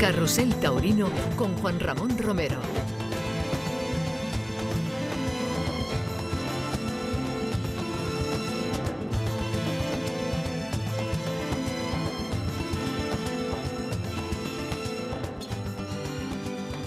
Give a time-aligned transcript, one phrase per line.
[0.00, 2.56] Carrusel Taurino con Juan Ramón Romero.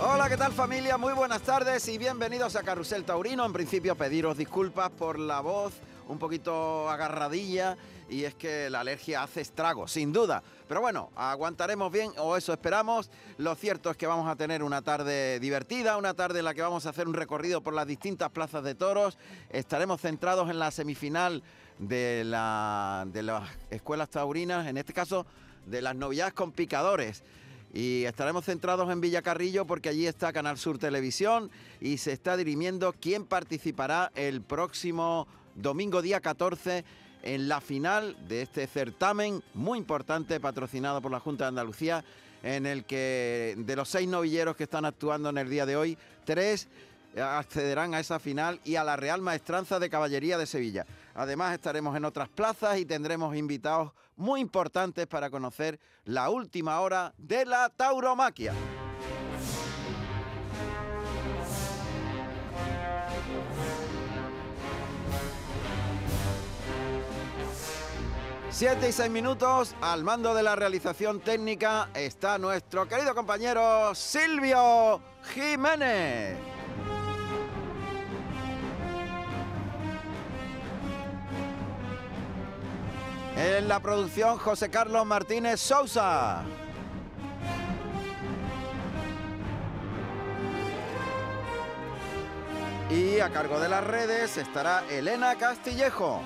[0.01, 0.97] Hola, ¿qué tal familia?
[0.97, 3.45] Muy buenas tardes y bienvenidos a Carrusel Taurino.
[3.45, 5.73] En principio pediros disculpas por la voz
[6.07, 7.77] un poquito agarradilla
[8.09, 10.43] y es que la alergia hace estragos, sin duda.
[10.67, 13.09] Pero bueno, aguantaremos bien o eso esperamos.
[13.37, 16.61] Lo cierto es que vamos a tener una tarde divertida, una tarde en la que
[16.61, 19.17] vamos a hacer un recorrido por las distintas plazas de toros.
[19.49, 21.43] Estaremos centrados en la semifinal
[21.79, 25.25] de, la, de las escuelas taurinas, en este caso
[25.65, 27.23] de las novedades con picadores.
[27.73, 31.49] Y estaremos centrados en Villacarrillo porque allí está Canal Sur Televisión
[31.81, 36.83] y se está dirimiendo quién participará el próximo domingo día 14
[37.23, 42.03] en la final de este certamen muy importante patrocinado por la Junta de Andalucía
[42.43, 45.97] en el que de los seis novilleros que están actuando en el día de hoy,
[46.25, 46.67] tres
[47.17, 50.85] accederán a esa final y a la Real Maestranza de Caballería de Sevilla.
[51.15, 57.13] Además estaremos en otras plazas y tendremos invitados muy importantes para conocer la última hora
[57.17, 58.53] de la tauromaquia.
[68.53, 75.01] Siete y seis minutos, al mando de la realización técnica está nuestro querido compañero Silvio
[75.33, 76.37] Jiménez.
[83.35, 86.43] En la producción, José Carlos Martínez Sousa.
[92.91, 96.21] Y a cargo de las redes estará Elena Castillejo.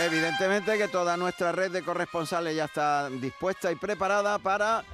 [0.00, 4.84] Evidentemente que toda nuestra red de corresponsales ya está dispuesta y preparada para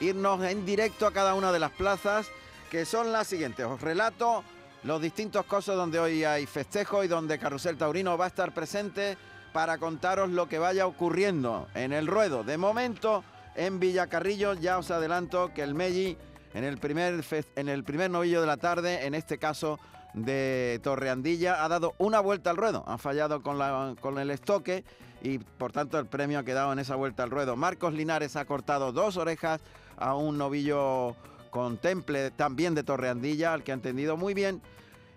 [0.00, 2.28] irnos en directo a cada una de las plazas,
[2.70, 3.64] que son las siguientes.
[3.64, 4.44] Os relato
[4.84, 9.16] los distintos cosos donde hoy hay festejo y donde Carrusel Taurino va a estar presente
[9.54, 12.44] para contaros lo que vaya ocurriendo en el ruedo.
[12.44, 13.24] De momento,
[13.56, 16.18] en Villacarrillo ya os adelanto que el Melli
[16.52, 17.24] en el primer,
[17.56, 19.80] en el primer novillo de la tarde, en este caso
[20.14, 22.84] de Torreandilla, ha dado una vuelta al ruedo.
[22.86, 24.84] Ha fallado con, la, con el estoque
[25.22, 27.56] y por tanto el premio ha quedado en esa vuelta al ruedo.
[27.56, 29.60] Marcos Linares ha cortado dos orejas
[29.96, 31.16] a un novillo
[31.50, 34.62] con temple también de Torreandilla, al que ha entendido muy bien.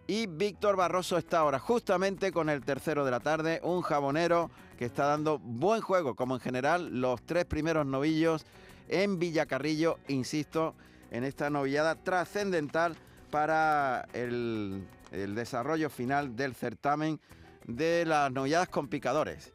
[0.06, 4.86] Y Víctor Barroso está ahora justamente con el tercero de la tarde, un jabonero que
[4.86, 8.46] está dando buen juego, como en general los tres primeros novillos
[8.90, 10.76] en Villacarrillo, insisto,
[11.10, 12.98] en esta novillada trascendental
[13.34, 17.20] para el, desarrollo final del certamen
[17.66, 19.54] de las novilladas con picadores.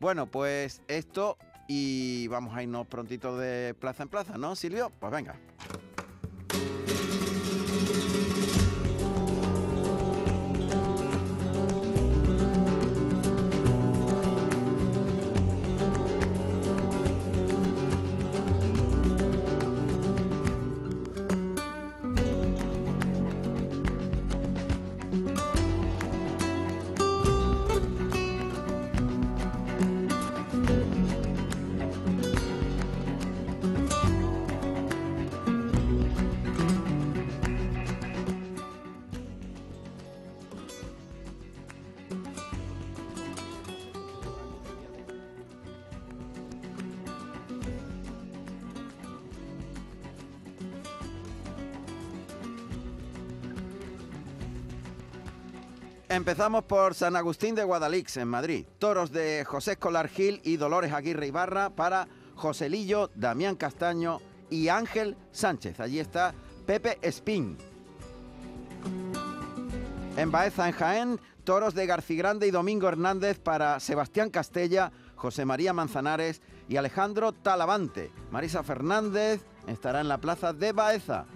[0.00, 4.90] Bueno, pues esto y vamos a irnos prontito de plaza en plaza, ¿no, Silvio?
[4.98, 5.36] Pues venga.
[56.10, 58.66] Empezamos por San Agustín de Guadalix, en Madrid.
[58.80, 64.18] Toros de José Escolar Gil y Dolores Aguirre Ibarra para Joselillo, Damián Castaño
[64.50, 65.78] y Ángel Sánchez.
[65.78, 66.34] Allí está
[66.66, 67.56] Pepe Espín.
[70.16, 75.72] En Baeza, en Jaén, toros de Garcigrande y Domingo Hernández para Sebastián Castella, José María
[75.72, 78.10] Manzanares y Alejandro Talavante.
[78.32, 81.26] Marisa Fernández estará en la plaza de Baeza.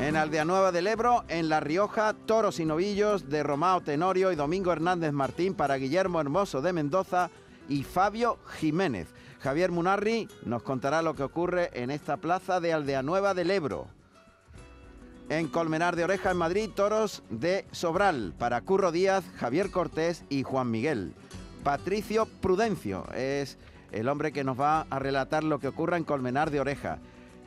[0.00, 4.34] En Aldea Nueva del Ebro, en La Rioja, toros y novillos de Romao Tenorio y
[4.34, 7.28] Domingo Hernández Martín para Guillermo Hermoso de Mendoza
[7.68, 9.08] y Fabio Jiménez.
[9.40, 13.88] Javier Munarri nos contará lo que ocurre en esta plaza de Aldea Nueva del Ebro.
[15.28, 20.44] En Colmenar de Oreja, en Madrid, toros de Sobral para Curro Díaz, Javier Cortés y
[20.44, 21.12] Juan Miguel.
[21.62, 23.58] Patricio Prudencio es
[23.92, 27.00] el hombre que nos va a relatar lo que ocurre en Colmenar de Oreja.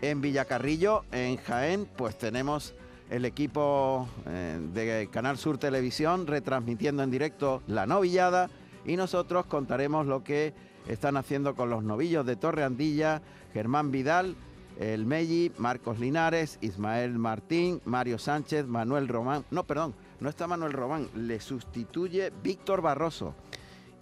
[0.03, 2.73] En Villacarrillo, en Jaén, pues tenemos
[3.09, 8.49] el equipo eh, de Canal Sur Televisión retransmitiendo en directo la novillada
[8.85, 10.53] y nosotros contaremos lo que
[10.89, 13.21] están haciendo con los novillos de Torre Andilla,
[13.53, 14.35] Germán Vidal,
[14.77, 20.73] el Melli, Marcos Linares, Ismael Martín, Mario Sánchez, Manuel Román, no, perdón, no está Manuel
[20.73, 23.35] Román, le sustituye Víctor Barroso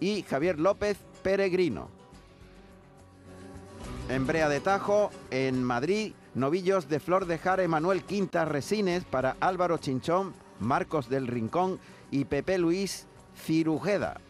[0.00, 2.01] y Javier López Peregrino.
[4.12, 9.38] En Brea de Tajo, en Madrid, novillos de Flor de Jara Manuel Quintas Resines para
[9.40, 11.80] Álvaro Chinchón, Marcos del Rincón
[12.10, 14.20] y Pepe Luis Cirujeda.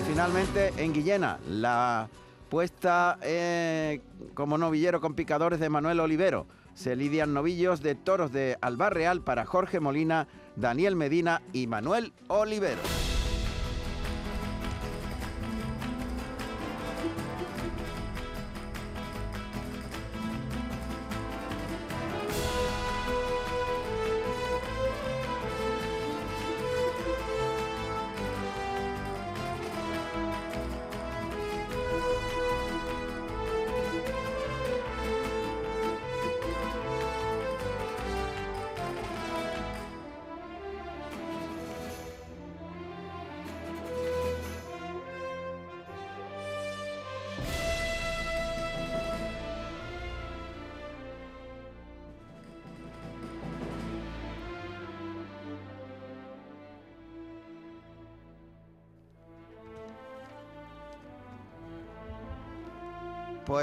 [0.00, 2.08] Y finalmente en Guillena, la
[2.48, 4.00] puesta eh,
[4.34, 6.48] como novillero con picadores de Manuel Olivero.
[6.74, 10.26] Se lidian novillos de toros de Albarreal para Jorge Molina,
[10.56, 12.82] Daniel Medina y Manuel Olivero.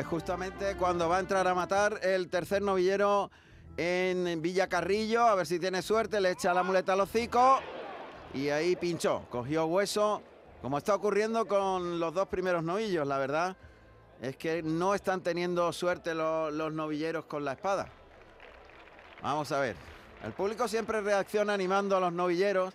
[0.02, 3.30] Pues justamente cuando va a entrar a matar el tercer novillero
[3.78, 7.60] en Villa Carrillo, a ver si tiene suerte, le echa la muleta al hocico
[8.34, 10.24] y ahí pinchó, cogió hueso,
[10.60, 13.56] como está ocurriendo con los dos primeros novillos, la verdad
[14.24, 17.88] es que no están teniendo suerte los novilleros con la espada.
[19.22, 19.76] Vamos a ver,
[20.26, 22.74] el público siempre reacciona animando a los novilleros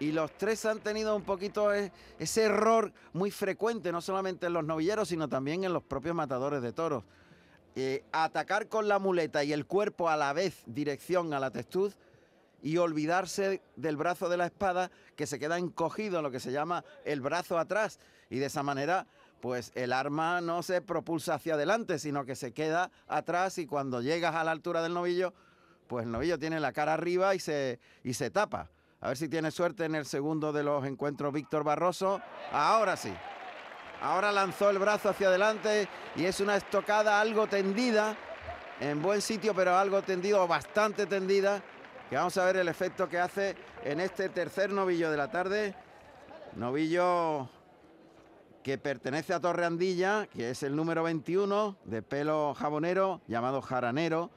[0.00, 4.54] y los tres han tenido un poquito e, ese error muy frecuente, no solamente en
[4.54, 7.04] los novilleros, sino también en los propios matadores de toros.
[7.76, 11.96] Eh, atacar con la muleta y el cuerpo a la vez dirección a la testuz
[12.62, 16.84] y olvidarse del brazo de la espada que se queda encogido, lo que se llama
[17.04, 18.00] el brazo atrás.
[18.30, 19.06] Y de esa manera,
[19.40, 24.00] pues el arma no se propulsa hacia adelante, sino que se queda atrás y cuando
[24.00, 25.34] llegas a la altura del novillo,
[25.88, 28.70] pues el novillo tiene la cara arriba y se, y se tapa.
[29.02, 32.20] A ver si tiene suerte en el segundo de los encuentros Víctor Barroso.
[32.52, 33.10] Ahora sí.
[34.02, 38.14] Ahora lanzó el brazo hacia adelante y es una estocada algo tendida.
[38.78, 41.62] En buen sitio, pero algo tendido, bastante tendida.
[42.10, 45.74] Que vamos a ver el efecto que hace en este tercer novillo de la tarde.
[46.56, 47.48] Novillo
[48.62, 54.30] que pertenece a Torreandilla, que es el número 21, de pelo jabonero, llamado jaranero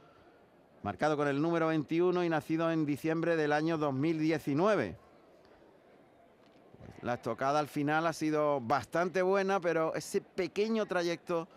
[0.84, 4.98] marcado con el número 21 y nacido en diciembre del año 2019.
[7.02, 11.48] La estocada al final ha sido bastante buena, pero ese pequeño trayecto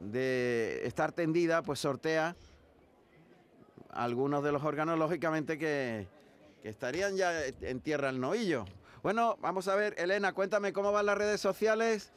[0.00, 2.36] de estar tendida, pues sortea
[3.90, 6.06] algunos de los órganos, lógicamente, que,
[6.62, 8.64] estarían ya en tierra el novillo.
[9.02, 12.12] Bueno, vamos a ver, Elena, cuéntame cómo van las redes sociales.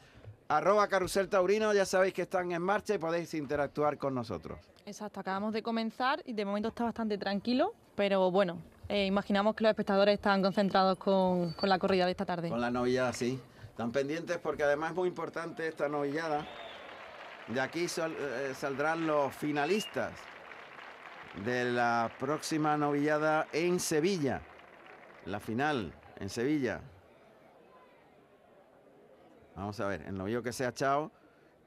[0.47, 4.70] Arroba Carrusel Taurino, ya sabéis que están en marcha y podéis interactuar con nosotros.
[4.85, 8.57] Exacto, acabamos de comenzar y de momento está bastante tranquilo, pero bueno,
[8.89, 12.49] eh, imaginamos que los espectadores están concentrados con, la corrida de esta tarde.
[12.49, 13.39] Con la novillada, sí.
[13.69, 16.45] Están pendientes porque además es muy importante esta novillada.
[17.47, 20.13] De aquí eh, saldrán los finalistas
[21.45, 24.41] de la próxima novillada en Sevilla.
[25.25, 26.81] La final en Sevilla.
[29.55, 31.11] Vamos a ver, el novillo que se ha echado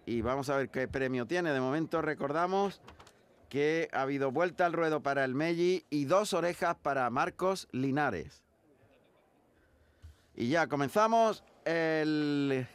[0.06, 1.52] y vamos a ver qué premio tiene.
[1.52, 2.80] De momento recordamos
[3.54, 8.42] que ha habido vuelta al ruedo para el Melli y dos orejas para Marcos Linares.
[10.34, 12.66] Y ya comenzamos el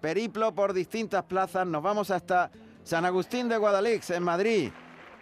[0.00, 1.66] periplo por distintas plazas.
[1.66, 2.48] Nos vamos hasta
[2.84, 4.70] San Agustín de Guadalix, en Madrid,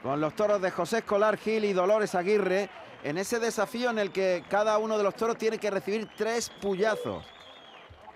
[0.03, 2.69] con los toros de José Escolar Gil y Dolores Aguirre,
[3.03, 6.51] en ese desafío en el que cada uno de los toros tiene que recibir tres
[6.61, 7.25] puyazos.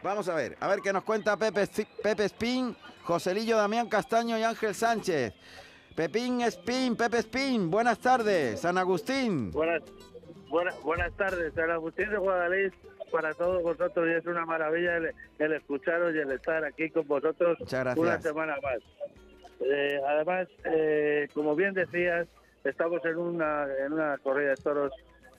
[0.02, 1.66] Vamos a ver, a ver qué nos cuenta Pepe,
[2.02, 5.32] Pepe Spin, Joselillo Damián Castaño y Ángel Sánchez.
[5.94, 9.50] Pepín Spin, Pepe Spin, buenas tardes, San Agustín.
[9.50, 9.82] Buenas,
[10.82, 12.74] buenas, tardes, San Agustín de Guadalix,
[13.10, 17.58] para todos vosotros y es una maravilla el, escucharos y el estar aquí con vosotros
[17.96, 18.78] una semana más.
[19.60, 22.26] Eh, además, eh, como bien decías,
[22.64, 24.92] estamos en una, en una corrida de toros,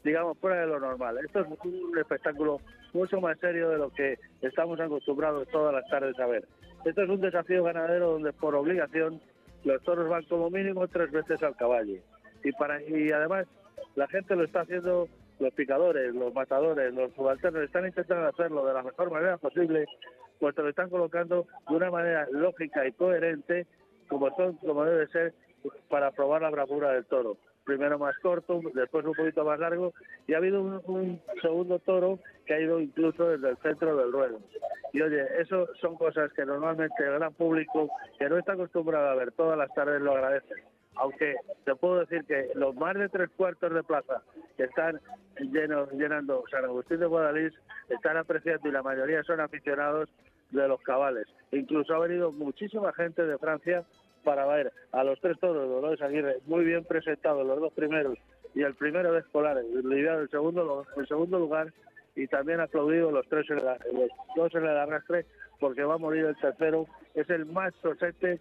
[0.04, 1.18] digamos, fuera de lo normal.
[1.26, 2.60] Esto es un espectáculo
[2.94, 6.48] mucho más serio de lo que estamos acostumbrados todas las tardes a ver.
[6.86, 9.20] Esto es un desafío ganadero donde por obligación
[9.64, 12.00] los toros van como mínimo tres veces al caballo.
[12.44, 13.48] y para y además
[13.96, 15.08] la gente lo está haciendo
[15.40, 19.86] los picadores, los matadores, los subalternos están intentando hacerlo de la mejor manera posible,
[20.40, 23.66] pues lo están colocando de una manera lógica y coherente,
[24.08, 25.34] como, son, como debe ser,
[25.90, 27.38] para probar la bravura del toro.
[27.64, 29.94] Primero más corto, después un poquito más largo,
[30.28, 34.40] y ha habido un, segundo toro que ha ido incluso desde el centro del ruedo.
[34.92, 37.90] Y oye, eso son cosas que normalmente el gran público,
[38.20, 40.56] que no está acostumbrado a ver todas las tardes, lo agradece
[40.96, 44.22] aunque te puedo decir que los más de tres cuartos de plaza
[44.58, 45.00] que están
[45.40, 47.54] llenos, llenando San Agustín de Guadalís
[47.90, 50.10] están apreciando y la mayoría son aficionados
[50.52, 51.26] de los cabales.
[51.52, 53.84] Incluso ha venido muchísima gente de Francia
[54.24, 58.18] para ver a los tres toros de Dolores Aguirre muy bien presentados, los dos primeros
[58.56, 61.74] y el primero de Escolares, el segundo, el segundo lugar
[62.16, 65.26] y también aplaudido los tres en los dos en el arrastre
[65.60, 68.40] porque va a morir el tercero, es el más sosete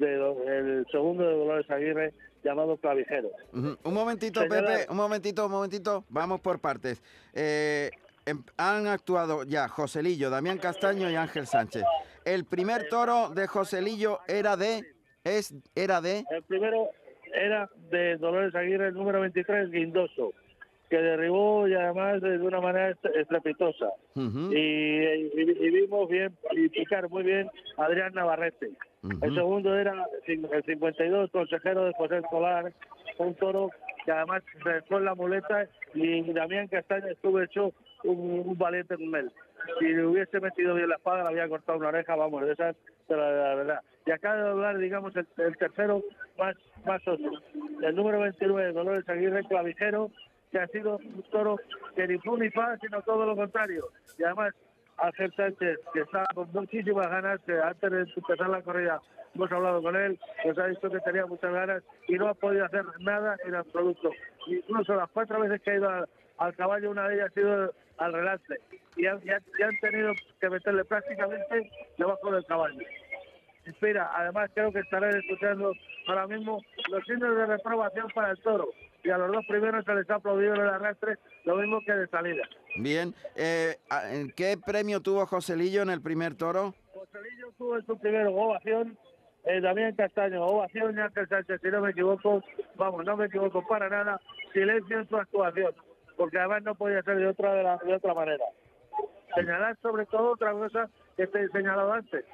[0.00, 2.12] el segundo de Dolores Aguirre
[2.42, 3.30] llamado Clavijero.
[3.52, 7.02] Un momentito, Pepe, un momentito, un momentito, vamos por partes.
[7.32, 7.90] Eh,
[8.26, 11.84] em, han actuado ya Joselillo, Damián Castaño y Ángel Sánchez.
[12.24, 14.82] El primer toro de Joselillo era de...
[15.24, 16.24] Es, era de...
[16.30, 16.90] El primero
[17.34, 20.32] era de Dolores Aguirre, el número 23, Guindoso
[20.92, 23.92] que derribó y además de una manera estrepitosa.
[24.14, 28.72] y, vimos bien y picar muy bien Adrián Navarrete.
[29.22, 32.74] El segundo era el 52, consejero de José Escolar,
[33.16, 33.70] un toro
[34.04, 37.72] que además se en la muleta y Damián Castaña estuvo hecho
[38.04, 39.32] un, valiente con él.
[39.78, 42.76] Si le hubiese metido bien la espada, le había cortado una oreja, vamos, de esas,
[43.08, 43.80] pero la verdad.
[44.06, 46.02] Y acá de hablar, digamos, el, tercero
[46.38, 50.10] más, más El número 29, Dolores Aguirre, clavijero,
[50.50, 51.56] que ha sido un toro
[51.94, 53.84] que ni fue ni fa, sino todo lo contrario.
[54.18, 54.54] Y además,
[54.98, 59.00] Ángel Sánchez, que está con muchísimas ganas, que antes de empezar la corrida
[59.34, 62.64] hemos hablado con él, nos ha dicho que tenía muchas ganas y no ha podido
[62.64, 64.10] hacer nada en absoluto.
[64.46, 65.90] Incluso las cuatro veces que ha ido
[66.38, 68.60] al, caballo, una de ellas ha sido al relance.
[68.96, 72.80] Y han, han tenido que meterle prácticamente debajo del caballo.
[73.64, 75.72] Espera, además creo que estarán escuchando
[76.08, 78.68] ahora mismo los signos de reprobación para el toro
[79.04, 81.92] y a los dos primeros se les ha aplaudido en el arrastre, lo mismo que
[81.92, 82.42] de salida.
[82.76, 83.76] Bien, eh,
[84.36, 86.74] ¿qué premio tuvo Joselillo en el primer toro?
[86.92, 88.96] Joselillo tuvo en su primer ovación,
[89.44, 92.42] eh, Damián Castaño, ovación y Ángel Sánchez, si no me equivoco,
[92.76, 94.20] vamos, no me equivoco para nada,
[94.52, 95.74] silencio en su actuación,
[96.16, 98.44] porque además no podía ser de otra, de, de otra manera.
[99.34, 102.24] Señalar sobre todo otra cosa que te he señalado antes,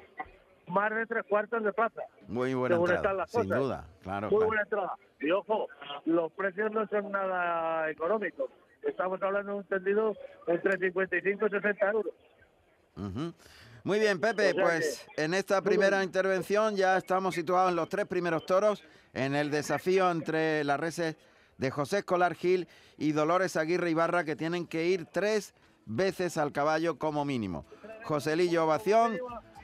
[0.67, 2.01] más de tres cuartos de plaza.
[2.27, 4.29] Muy buena entrada, sin duda, claro.
[4.29, 4.93] Muy buena entrada.
[5.19, 5.67] Y ojo,
[6.05, 8.49] los precios no son nada económicos.
[8.83, 10.15] Estamos hablando de un tendido
[10.47, 12.13] entre 55 y 60 euros.
[13.83, 18.45] Muy bien, Pepe, pues en esta primera intervención ya estamos situados en los tres primeros
[18.45, 18.83] toros,
[19.13, 21.15] en el desafío entre las reses
[21.59, 25.53] de José Escolar Gil y Dolores Aguirre Ibarra, que tienen que ir tres
[25.85, 27.65] veces al caballo como mínimo.
[28.05, 29.19] Joselillo Ovación,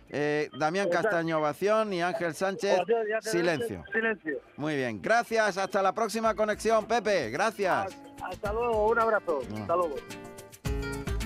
[0.09, 2.79] eh, Damián Castaño, ovación y Ángel Sánchez,
[3.21, 3.83] silencio.
[4.57, 5.57] Muy bien, gracias.
[5.57, 7.31] Hasta la próxima conexión, Pepe.
[7.31, 7.95] Gracias.
[8.21, 9.39] Hasta luego, un abrazo.
[9.39, 9.95] Hasta luego.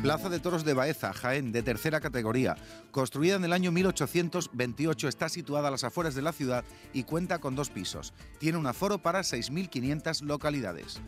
[0.01, 2.55] Plaza de Toros de Baeza, Jaén, de tercera categoría.
[2.91, 6.63] Construida en el año 1828, está situada a las afueras de la ciudad
[6.93, 8.13] y cuenta con dos pisos.
[8.39, 11.01] Tiene un aforo para 6.500 localidades.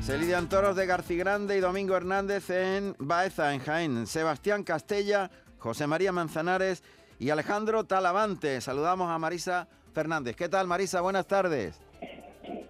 [0.00, 4.06] Se lidian toros de Grande y Domingo Hernández en Baeza, en Jaén.
[4.06, 6.84] Sebastián Castella José María Manzanares
[7.18, 8.60] y Alejandro Talavante.
[8.60, 10.36] Saludamos a Marisa Fernández.
[10.36, 11.00] ¿Qué tal, Marisa?
[11.00, 11.80] Buenas tardes.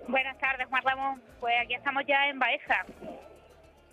[0.09, 1.23] Buenas tardes, Juan Ramón.
[1.41, 2.87] Pues aquí estamos ya en Baeza.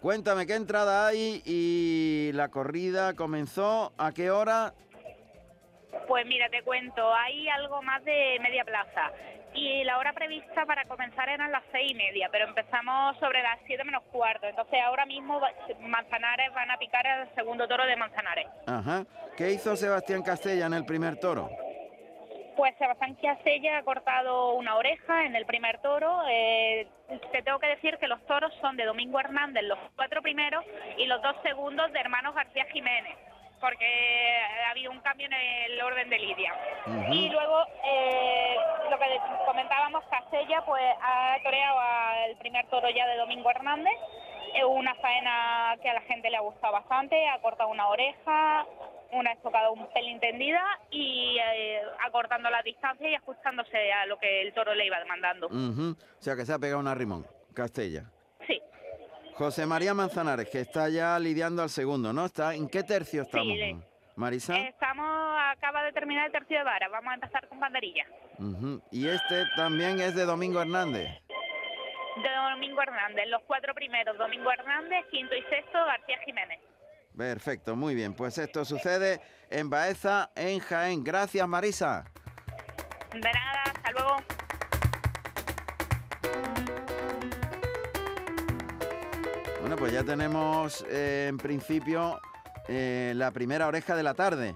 [0.02, 3.94] Cuéntame, ¿qué entrada hay y la corrida comenzó?
[4.00, 4.74] ¿A qué hora?
[6.08, 9.12] Pues mira, te cuento, hay algo más de media plaza
[9.54, 13.60] y la hora prevista para comenzar eran las seis y media, pero empezamos sobre las
[13.68, 14.48] siete menos cuarto.
[14.48, 15.40] Entonces ahora mismo
[15.82, 18.48] Manzanares van a picar el segundo toro de Manzanares.
[18.66, 19.06] Ajá.
[19.38, 21.48] ¿Qué hizo Sebastián Castella en el primer toro?
[22.62, 26.22] Pues Sebastián Castella ha cortado una oreja en el primer toro.
[26.30, 26.88] Eh,
[27.32, 30.64] te tengo que decir que los toros son de Domingo Hernández, los cuatro primeros,
[30.96, 33.18] y los dos segundos de hermanos García Jiménez
[33.60, 36.54] porque ha habido un cambio en el orden de Lidia.
[37.12, 38.56] Y luego, eh,
[38.92, 39.06] lo que
[39.46, 43.98] comentábamos, Castella pues ha toreado al primer toro ya de Domingo Hernández,
[44.54, 48.66] es una faena que a la gente le ha gustado bastante, ha cortado una oreja,
[49.12, 54.42] una estocada un pelín tendida y eh, acortando la distancia y ajustándose a lo que
[54.42, 55.48] el toro le iba demandando.
[55.48, 58.06] O sea que se ha pegado una rimón, Castella.
[58.48, 58.62] Sí.
[59.36, 62.26] José María Manzanares, que está ya lidiando al segundo, ¿no?
[62.26, 63.58] ¿Está, ¿En qué tercio estamos?
[64.16, 64.58] Marisa.
[64.58, 68.06] Estamos, acaba de terminar el tercio de vara, vamos a empezar con banderilla.
[68.92, 71.08] Y este también es de Domingo Hernández.
[72.18, 76.60] De Domingo Hernández, los cuatro primeros, Domingo Hernández, quinto y sexto, García Jiménez.
[77.16, 78.14] Perfecto, muy bien.
[78.14, 81.04] Pues esto sucede en Baeza, en Jaén.
[81.04, 82.06] Gracias, Marisa.
[83.14, 84.16] De nada, hasta luego.
[89.60, 92.20] Bueno, pues ya tenemos eh, en principio
[92.68, 94.56] eh, la primera oreja de la tarde,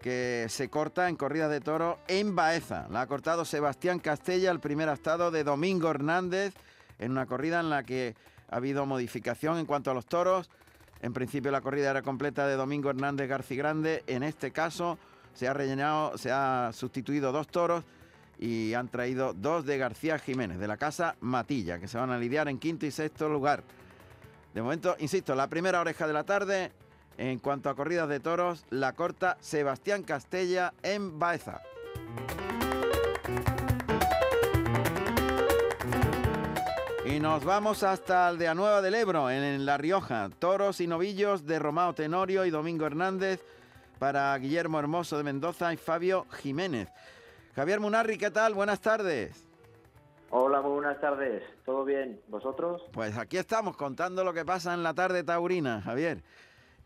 [0.00, 2.86] que se corta en corrida de toro en Baeza.
[2.90, 6.54] La ha cortado Sebastián Castella, el primer estado de Domingo Hernández,
[6.98, 8.14] en una corrida en la que
[8.48, 10.50] ha habido modificación en cuanto a los toros.
[11.02, 14.04] En principio la corrida era completa de Domingo Hernández García Grande.
[14.06, 14.98] En este caso
[15.34, 17.84] se ha rellenado, se ha sustituido dos toros
[18.38, 22.18] y han traído dos de García Jiménez, de la casa Matilla, que se van a
[22.18, 23.62] lidiar en quinto y sexto lugar.
[24.54, 26.72] De momento, insisto, la primera oreja de la tarde,
[27.18, 31.60] en cuanto a corridas de toros, la corta Sebastián Castella en Baeza.
[37.20, 40.30] Nos vamos hasta Aldea Nueva del Ebro, en La Rioja.
[40.38, 43.44] Toros y novillos de Romao Tenorio y Domingo Hernández
[43.98, 46.88] para Guillermo Hermoso de Mendoza y Fabio Jiménez.
[47.54, 48.54] Javier Munarri, ¿qué tal?
[48.54, 49.44] Buenas tardes.
[50.30, 51.42] Hola, buenas tardes.
[51.66, 52.18] ¿Todo bien?
[52.28, 52.82] ¿Vosotros?
[52.92, 56.22] Pues aquí estamos contando lo que pasa en la tarde taurina, Javier.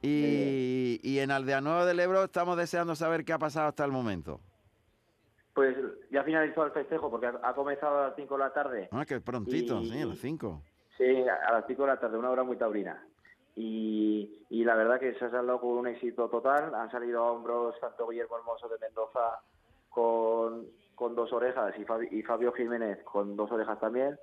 [0.02, 4.40] Y, en Aldea Nueva del Ebro estamos deseando saber qué ha pasado hasta el momento.
[5.54, 5.76] Pues
[6.10, 8.88] ya finalizó el festejo porque ha, comenzado a las 5 de la tarde.
[8.90, 10.62] Ah, que prontito, sí, a las 5.
[10.98, 13.04] Sí, a las 5 de la tarde, una hora muy taurina.
[13.56, 16.74] Y, y, la verdad que se ha salido con un éxito total.
[16.74, 19.40] Han salido a hombros tanto Guillermo Hermoso de Mendoza
[19.90, 24.18] con, con dos orejas y Fabio, y Fabio Jiménez con dos orejas también.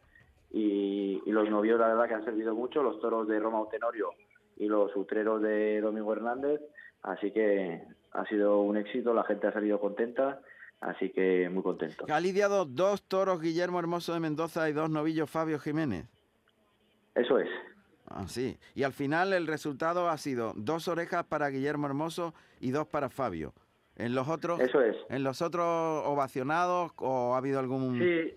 [0.52, 4.10] Y, los novios, la verdad, que han servido mucho, los toros de Roma Tenorio
[4.58, 6.60] y los utreros de Domingo Hernández.
[7.04, 10.42] Así que ha sido un éxito, la gente ha salido contenta,
[10.82, 12.06] así que muy contento.
[12.10, 16.08] Ha lidiado dos toros Guillermo Hermoso de Mendoza y dos novillos Fabio Jiménez.
[17.16, 17.50] Eso es.
[18.08, 18.58] Ah, sí.
[18.76, 23.10] Y al final el resultado ha sido dos orejas para Guillermo Hermoso y dos para
[23.10, 23.54] Fabio.
[23.96, 24.60] ¿En los otros?
[24.60, 24.98] Eso es.
[25.10, 25.66] ¿En los otros
[26.06, 28.00] ovacionados o ha habido algún...?
[28.00, 28.36] Sí,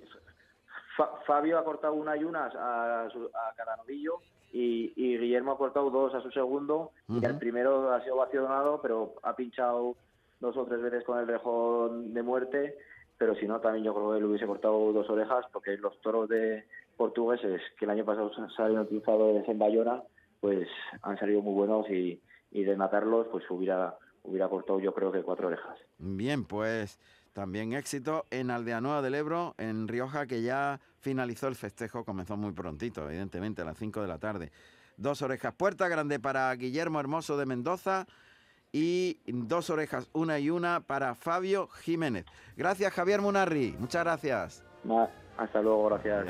[1.26, 3.08] Fabio ha cortado una y una a,
[3.56, 4.18] cada novillo
[4.52, 9.14] y, Guillermo ha cortado dos a su segundo y el primero ha sido ovacionado, pero
[9.22, 9.96] ha pinchado
[10.44, 12.76] dos o tres veces con el rejón de muerte,
[13.16, 16.28] pero si no, también yo creo que le hubiese cortado dos orejas porque los toros
[16.28, 16.64] de
[16.96, 20.02] portugueses que el año pasado salieron triunfadores en Bayona,
[20.40, 20.68] pues
[21.02, 25.22] han salido muy buenos y, y de matarlos, pues hubiera hubiera cortado yo creo que
[25.22, 25.78] cuatro orejas.
[25.98, 26.98] Bien, pues
[27.32, 32.36] también éxito en Aldea Nueva del Ebro, en Rioja, que ya finalizó el festejo, comenzó
[32.36, 34.50] muy prontito, evidentemente, a las 5 de la tarde.
[34.96, 38.06] Dos orejas, puerta grande para Guillermo Hermoso de Mendoza
[38.74, 42.24] y dos orejas, una y una para Fabio Jiménez.
[42.56, 43.76] Gracias, Javier Munarri.
[43.78, 44.64] Muchas gracias.
[45.38, 46.26] hasta luego, gracias.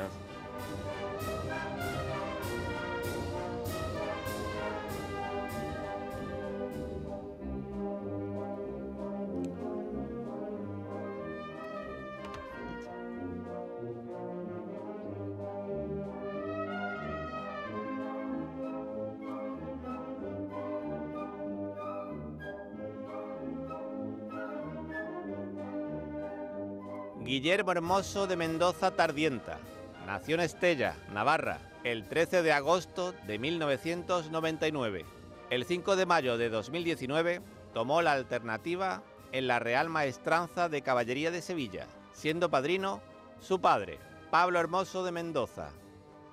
[27.45, 29.59] Guillermo Hermoso de Mendoza Tardienta.
[30.07, 35.05] Nació en Estella, Navarra, el 13 de agosto de 1999.
[35.51, 41.29] El 5 de mayo de 2019 tomó la alternativa en la Real Maestranza de Caballería
[41.29, 42.99] de Sevilla, siendo padrino
[43.39, 43.99] su padre,
[44.31, 45.69] Pablo Hermoso de Mendoza,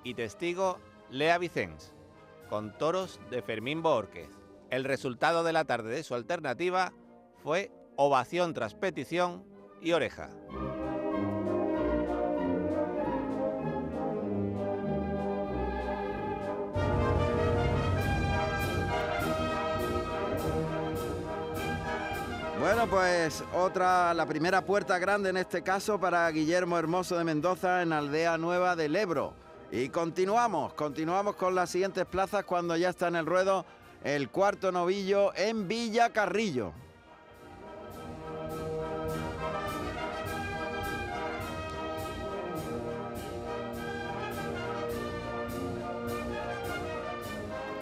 [0.03, 0.79] y testigo
[1.11, 1.93] Lea Vicens,
[2.49, 4.31] con toros de Fermín Borquez.
[4.71, 6.91] El resultado de la tarde de su alternativa
[7.43, 9.43] fue ovación tras petición
[9.79, 10.31] y oreja.
[22.63, 27.81] Bueno, pues otra, la primera puerta grande en este caso para Guillermo Hermoso de Mendoza
[27.81, 29.33] en Aldea Nueva del Ebro.
[29.69, 33.65] Y continuamos, continuamos con las siguientes plazas cuando ya está en el ruedo
[34.05, 36.71] el cuarto novillo en Villa Carrillo.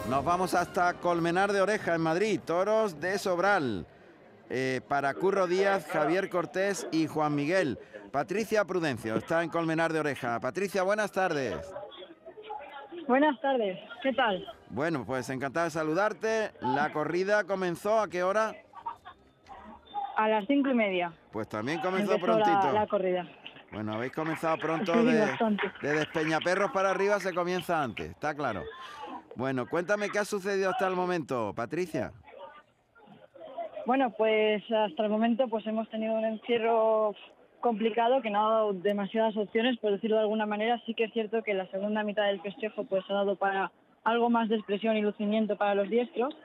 [0.09, 3.85] Nos vamos hasta Colmenar de Oreja en Madrid, toros de Sobral.
[4.53, 7.79] Eh, para Curro Díaz, Javier Cortés y Juan Miguel.
[8.11, 10.41] Patricia Prudencio está en Colmenar de Oreja.
[10.41, 11.73] Patricia, buenas tardes.
[13.07, 14.45] Buenas tardes, ¿qué tal?
[14.69, 16.51] Bueno, pues encantado de saludarte.
[16.59, 18.53] La corrida comenzó a qué hora?
[20.17, 21.13] A las cinco y media.
[21.31, 22.73] Pues también comenzó prontito.
[22.73, 23.25] La, corrida.
[23.71, 25.33] Bueno, habéis comenzado pronto de,
[25.81, 28.63] de Despeñaperros para arriba, se comienza antes, está claro.
[29.37, 32.11] Bueno, cuéntame qué ha sucedido hasta el momento, Patricia.
[33.85, 37.15] Bueno, pues hasta el momento pues hemos tenido un encierro
[37.59, 40.81] complicado que no ha dado demasiadas opciones, por decirlo de alguna manera.
[40.85, 43.71] Sí que es cierto que la segunda mitad del festejo pues ha dado para
[44.03, 46.35] algo más de expresión y lucimiento para los diestros,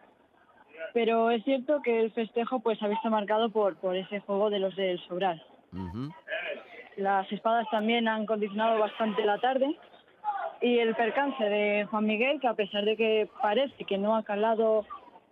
[0.92, 4.58] pero es cierto que el festejo pues ha visto marcado por, por ese juego de
[4.58, 5.42] los del Sobral.
[6.96, 9.76] Las espadas también han condicionado bastante la tarde
[10.60, 14.22] y el percance de Juan Miguel, que a pesar de que parece que no ha
[14.22, 14.86] calado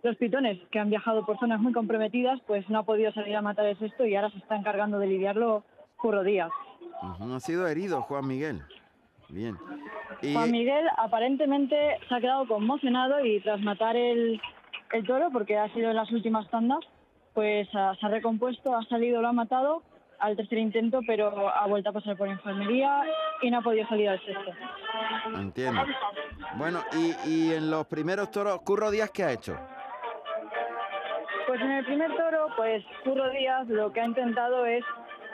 [0.05, 3.41] los pitones que han viajado por zonas muy comprometidas, pues no ha podido salir a
[3.41, 5.63] matar el cesto y ahora se está encargando de lidiarlo
[5.97, 6.51] Curro Díaz.
[7.01, 8.61] Ha sido herido Juan Miguel.
[9.29, 9.57] Bien.
[10.21, 14.39] Juan Miguel aparentemente se ha quedado conmocionado y tras matar el,
[14.93, 16.85] el toro, porque ha sido en las últimas tandas,
[17.33, 19.81] pues se ha recompuesto, ha salido, lo ha matado
[20.19, 23.01] al tercer intento, pero ha vuelto a pasar por enfermería
[23.41, 24.51] y no ha podido salir al sexto.
[25.35, 25.81] Entiendo.
[26.57, 29.57] Bueno, y, y en los primeros toros, Curro Díaz, ¿qué ha hecho?
[31.55, 34.83] Pues en el primer toro, pues Curro Díaz lo que ha intentado es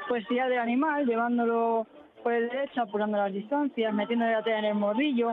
[0.08, 1.88] pues tirar del animal, llevándolo
[2.22, 5.32] por el derecho, apurando las distancias, metiéndole la tela en el morrillo,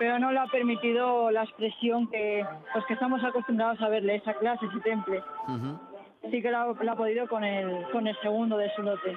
[0.00, 4.34] pero no le ha permitido la expresión que pues que estamos acostumbrados a verle, esa
[4.34, 5.22] clase, ese temple.
[6.28, 9.16] Sí que la, ha podido con el, con el segundo de su lote.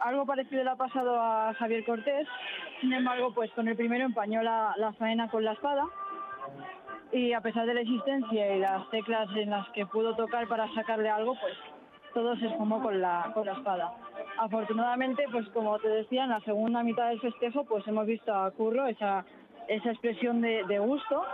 [0.00, 2.26] Algo parecido le ha pasado a Javier Cortés,
[2.80, 5.84] sin embargo, pues con el primero empañó la, la faena con la espada
[7.12, 10.72] y a pesar de la existencia y las teclas en las que pudo tocar para
[10.74, 11.54] sacarle algo, pues
[12.14, 13.92] todo se esfumó con la, con la espada.
[14.38, 18.50] Afortunadamente, pues como te decía, en la segunda mitad del festejo, pues hemos visto a
[18.52, 19.24] Curro esa,
[19.68, 21.24] esa expresión de, gusto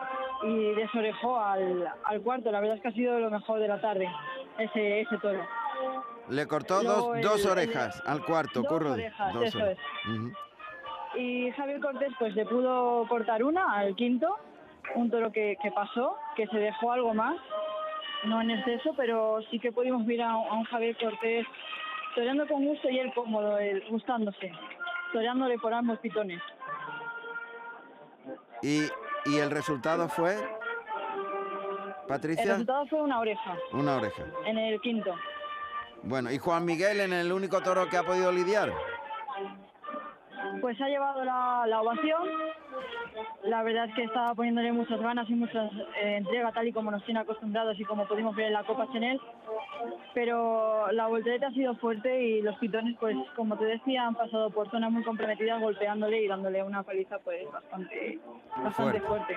[0.43, 2.51] y desorejó al, al cuarto.
[2.51, 4.09] La verdad es que ha sido lo mejor de la tarde,
[4.59, 5.41] ese, ese toro.
[6.29, 8.93] Le cortó dos, dos orejas al cuarto, dos Curro.
[8.93, 9.79] Orejas, eso es.
[11.15, 14.37] Y Javier Cortés pues le pudo cortar una al quinto
[14.95, 17.37] un toro que, pasó, que se dejó algo más,
[18.25, 21.47] no en exceso, pero sí que pudimos ver a, un Javier Cortés
[22.15, 23.59] toreando con gusto y él cómodo,
[23.91, 24.53] gustándose,
[25.13, 26.43] toreándole por ambos pitones.
[28.63, 28.83] ¿Y,
[29.27, 30.37] ¿Y el resultado fue,
[32.09, 32.43] Patricia?
[32.43, 33.57] El resultado fue una oreja.
[33.73, 34.25] Una oreja.
[34.47, 35.15] En el quinto.
[36.03, 38.73] Bueno, ¿y Juan Miguel en el único toro que ha podido lidiar?
[40.61, 42.23] Pues ha llevado la, la ovación
[43.45, 45.71] la verdad es que estaba poniéndole muchas ganas y muchas
[46.03, 48.87] eh, entrega tal y como nos tiene acostumbrados y como pudimos ver en la Copa
[48.93, 49.21] Chanel.
[50.15, 54.51] Pero la voltereta ha sido fuerte y los pitones, pues como te decía, han pasado
[54.51, 58.19] por zonas muy comprometidas golpeándole y dándole una paliza pues bastante,
[58.63, 59.37] bastante fuerte.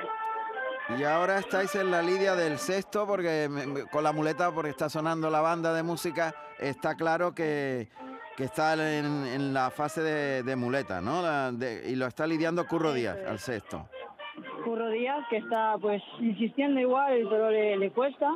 [0.98, 3.48] Y ahora estáis en la lidia del sexto porque
[3.92, 7.88] con la muleta, porque está sonando la banda de música, está claro que
[8.41, 11.21] que está en, la fase de, muleta, ¿no?
[11.88, 13.88] y lo está lidiando Curro Díaz al sexto.
[14.65, 18.36] Curro Díaz, que está pues insistiendo igual, el toro le, cuesta,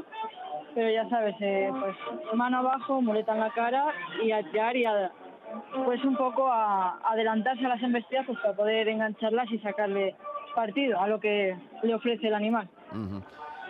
[0.76, 1.96] pero ya sabes, eh, pues
[2.36, 3.88] mano abajo, muleta en la cara
[4.24, 5.12] y a tirar y a,
[5.84, 10.16] pues un poco a, adelantarse a las embestidas pues, para poder engancharlas y sacarle
[10.54, 12.70] partido a lo que le ofrece el animal.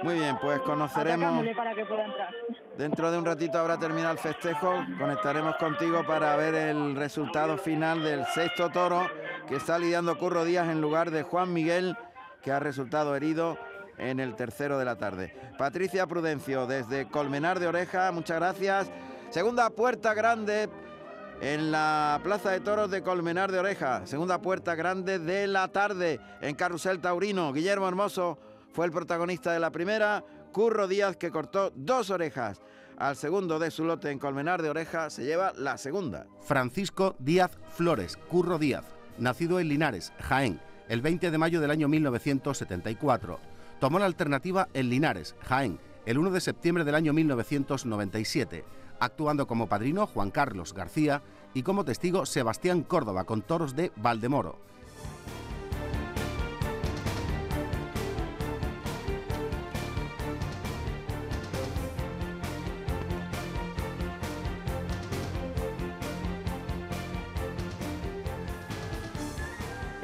[0.03, 1.45] Muy bien, pues conoceremos.
[1.55, 2.34] Para que pueda entrar.
[2.77, 4.73] Dentro de un ratito habrá terminado el festejo.
[4.99, 9.08] Conectaremos contigo para ver el resultado final del sexto toro
[9.47, 11.95] que está lidiando Curro Díaz en lugar de Juan Miguel,
[12.41, 13.58] que ha resultado herido
[13.97, 15.34] en el tercero de la tarde.
[15.58, 18.91] Patricia Prudencio, desde Colmenar de Oreja, muchas gracias.
[19.29, 20.69] Segunda puerta grande
[21.41, 24.05] en la Plaza de Toros de Colmenar de Oreja.
[24.05, 27.53] Segunda puerta grande de la tarde en Carrusel Taurino.
[27.53, 28.38] Guillermo Hermoso
[28.75, 32.61] fue el protagonista de la primera, Curro Díaz, que cortó dos orejas.
[32.97, 36.27] Al segundo de su lote en Colmenar de Oreja se lleva la segunda.
[36.41, 38.83] Francisco Díaz Flores, Curro Díaz,
[39.17, 40.59] nacido en Linares, Jaén,
[40.89, 43.39] el 20 de mayo del año 1974.
[43.79, 48.65] Tomó la alternativa en Linares, Jaén, el 1 de septiembre del año 1997,
[48.99, 51.21] actuando como padrino Juan Carlos García
[51.53, 54.59] y como testigo Sebastián Córdoba con toros de Valdemoro.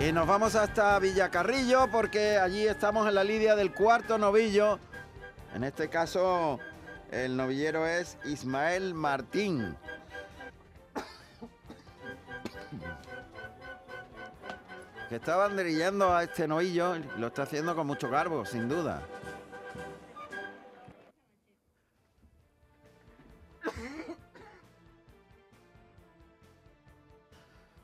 [0.01, 4.79] Y nos vamos hasta Villacarrillo porque allí estamos en la lidia del cuarto novillo.
[5.53, 6.59] En este caso,
[7.11, 9.77] el novillero es Ismael Martín.
[15.07, 19.03] Que está banderillando a este novillo, lo está haciendo con mucho garbo, sin duda.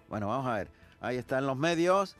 [0.10, 0.87] Bueno, vamos a ver.
[1.02, 2.16] Ahí está en los medios.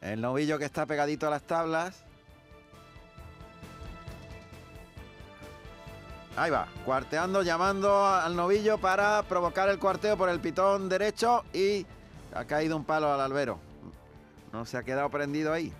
[0.00, 2.04] El novillo que está pegadito a las tablas.
[6.36, 11.86] Ahí va, cuarteando, llamando al novillo para provocar el cuarteo por el pitón derecho y
[12.34, 13.58] ha caído un palo al albero.
[14.52, 15.72] No se ha quedado prendido ahí.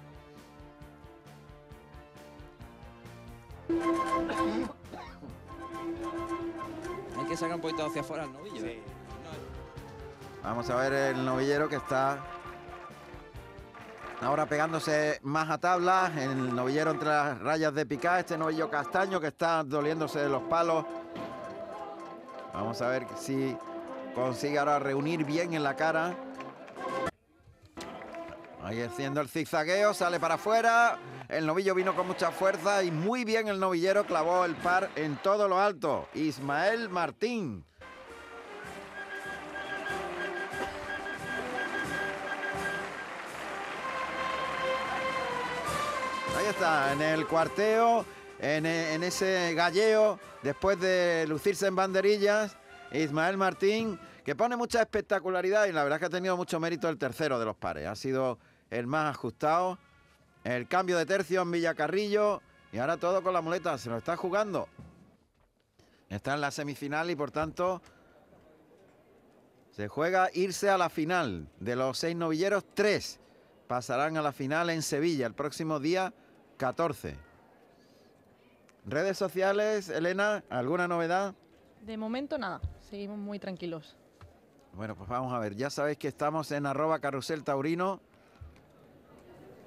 [7.19, 8.96] Hay que sacar un poquito hacia afuera el novillo.
[10.47, 12.25] Vamos a ver el novillero que está
[14.23, 19.21] Ahora pegándose más a tabla, el novillero entre las rayas de picar, este novillo castaño
[19.21, 20.87] que está doliéndose de los palos.
[22.55, 23.57] Vamos a ver si
[24.15, 26.15] consigue ahora reunir bien en la cara.
[28.63, 30.97] Ahí haciendo el zigzagueo, sale para afuera.
[31.29, 35.17] El novillo vino con mucha fuerza y muy bien el novillero clavó el par en
[35.17, 36.09] todo lo alto.
[36.15, 37.67] Ismael Martín.
[46.49, 48.05] Está, en el cuarteo,
[48.39, 48.67] en,
[49.03, 52.57] ese galleo, después de lucirse en banderillas,
[52.93, 56.89] Ismael Martín, que pone mucha espectacularidad y la verdad es que ha tenido mucho mérito
[56.89, 57.87] el tercero de los pares.
[57.87, 58.39] Ha sido
[58.71, 59.79] el más ajustado.
[60.45, 62.41] El cambio de tercio en Villacarrillo
[62.73, 64.69] y ahora todo con la muleta, se lo está jugando.
[66.09, 67.83] Está en la semifinal y por tanto
[69.73, 71.49] se juega irse a la final.
[71.59, 73.19] De los seis novilleros, tres
[73.67, 76.13] pasarán a la final en Sevilla el próximo día
[76.57, 77.17] 14.
[78.87, 81.35] Redes sociales, Elena, ¿alguna novedad?
[81.83, 83.97] De momento nada, seguimos muy tranquilos.
[84.73, 88.01] Bueno, pues vamos a ver, ya sabéis que estamos en arroba carrusel taurino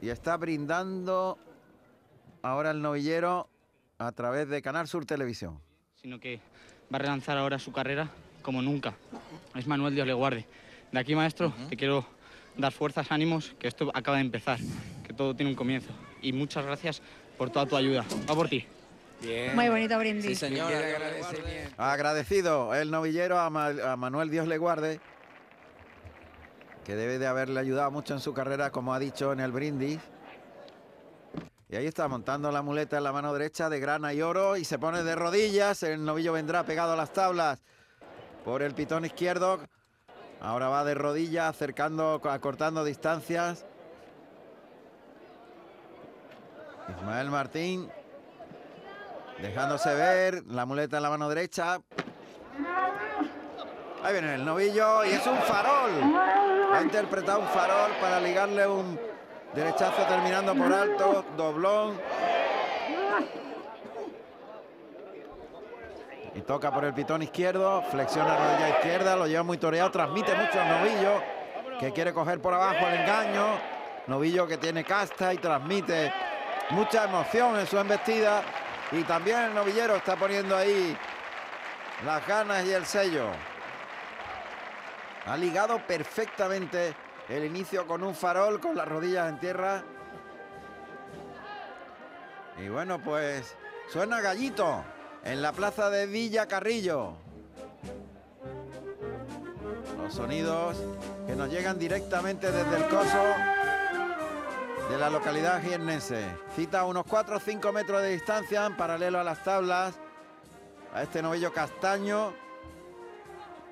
[0.01, 1.37] y está brindando
[2.41, 3.49] ahora el novillero
[3.97, 5.59] a través de Canal Sur Televisión.
[5.95, 6.39] Sino que
[6.93, 8.09] va a relanzar ahora su carrera
[8.41, 8.93] como nunca.
[9.55, 10.45] Es Manuel Dios le guarde.
[10.91, 12.05] De aquí, maestro, te quiero
[12.57, 14.59] dar fuerzas, ánimos, que esto acaba de empezar,
[15.05, 17.01] que todo tiene un comienzo y muchas gracias
[17.37, 18.05] por toda tu ayuda.
[18.29, 18.65] Va por ti.
[19.53, 20.25] Muy bonito brindis.
[20.25, 20.71] Sí, señor.
[21.77, 24.99] Agradecido el novillero a, Manuel Dios le guarde,
[26.85, 29.99] que debe de haberle ayudado mucho en su carrera, como ha dicho en el brindis.
[31.71, 34.65] Y ahí está montando la muleta en la mano derecha de grana y oro y
[34.65, 35.83] se pone de rodillas.
[35.83, 37.61] El novillo vendrá pegado a las tablas
[38.43, 39.59] por el pitón izquierdo.
[40.41, 43.65] Ahora va de rodillas, acercando, acortando distancias.
[46.97, 47.91] Ismael Martín
[49.41, 51.79] dejándose ver, la muleta en la mano derecha.
[54.03, 55.91] Ahí viene el novillo y es un farol.
[56.73, 58.99] Ha interpretado un farol para ligarle un
[59.53, 61.99] derechazo terminando por alto, doblón.
[66.35, 70.61] Y toca por el pitón izquierdo, flexiona rodilla izquierda, lo lleva muy toreado, transmite mucho
[70.61, 71.23] el novillo,
[71.79, 73.59] que quiere coger por abajo el engaño.
[74.07, 76.11] Novillo que tiene casta y transmite
[76.71, 78.41] mucha emoción en su embestida
[78.91, 80.97] y también el novillero está poniendo ahí
[82.05, 83.27] las ganas y el sello.
[85.25, 86.95] Ha ligado perfectamente
[87.27, 89.83] el inicio con un farol, con las rodillas en tierra.
[92.57, 93.55] Y bueno, pues
[93.89, 94.83] suena gallito
[95.23, 97.13] en la plaza de Villa Carrillo.
[99.97, 100.77] Los sonidos
[101.27, 103.23] que nos llegan directamente desde el coso
[104.89, 106.25] de la localidad jiennense.
[106.55, 109.95] Cita unos 4 o 5 metros de distancia, en paralelo a las tablas,
[110.93, 112.33] a este novillo castaño,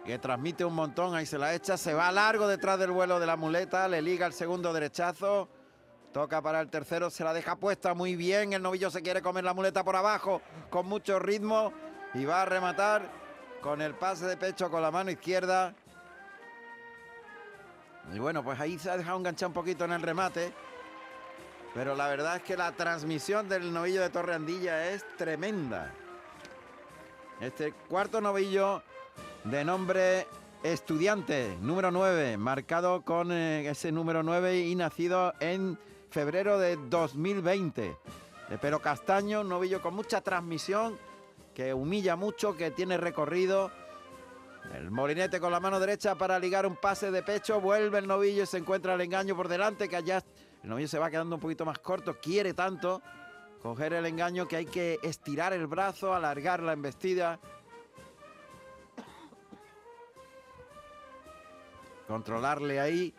[0.06, 3.26] que transmite un montón, ahí se la echa, se va largo detrás del vuelo de
[3.26, 5.50] la muleta, le liga el segundo derechazo,
[6.12, 9.44] toca para el tercero, se la deja puesta muy bien, el novillo se quiere comer
[9.44, 11.72] la muleta por abajo, con mucho ritmo,
[12.14, 13.10] y va a rematar
[13.62, 15.74] con el pase de pecho con la mano izquierda.
[18.14, 20.54] Y bueno, pues ahí se ha dejado enganchar un poquito en el remate.
[21.74, 25.94] Pero la verdad es que la transmisión del novillo de Torre Andilla es tremenda.
[27.42, 28.82] Este cuarto novillo
[29.44, 30.28] de nombre
[30.64, 35.78] Estudiante, número 9, marcado con eh, ese número 9 y nacido en
[36.18, 37.96] febrero de 2020.
[38.50, 40.98] De pero castaño, un novillo con mucha transmisión,
[41.54, 43.70] que humilla mucho, que tiene recorrido.
[44.74, 48.42] El molinete con la mano derecha para ligar un pase de pecho, vuelve el novillo
[48.42, 50.24] y se encuentra el engaño por delante, que allá
[50.64, 53.00] el novillo se va quedando un poquito más corto, quiere tanto
[53.62, 57.40] coger el engaño que hay que estirar el brazo, alargar la embestida.
[62.08, 63.14] Controlarle ahí.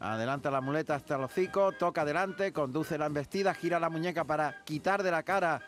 [0.00, 4.64] Adelanta la muleta hasta el hocico, toca adelante, conduce la embestida, gira la muñeca para
[4.64, 5.60] quitar de la cara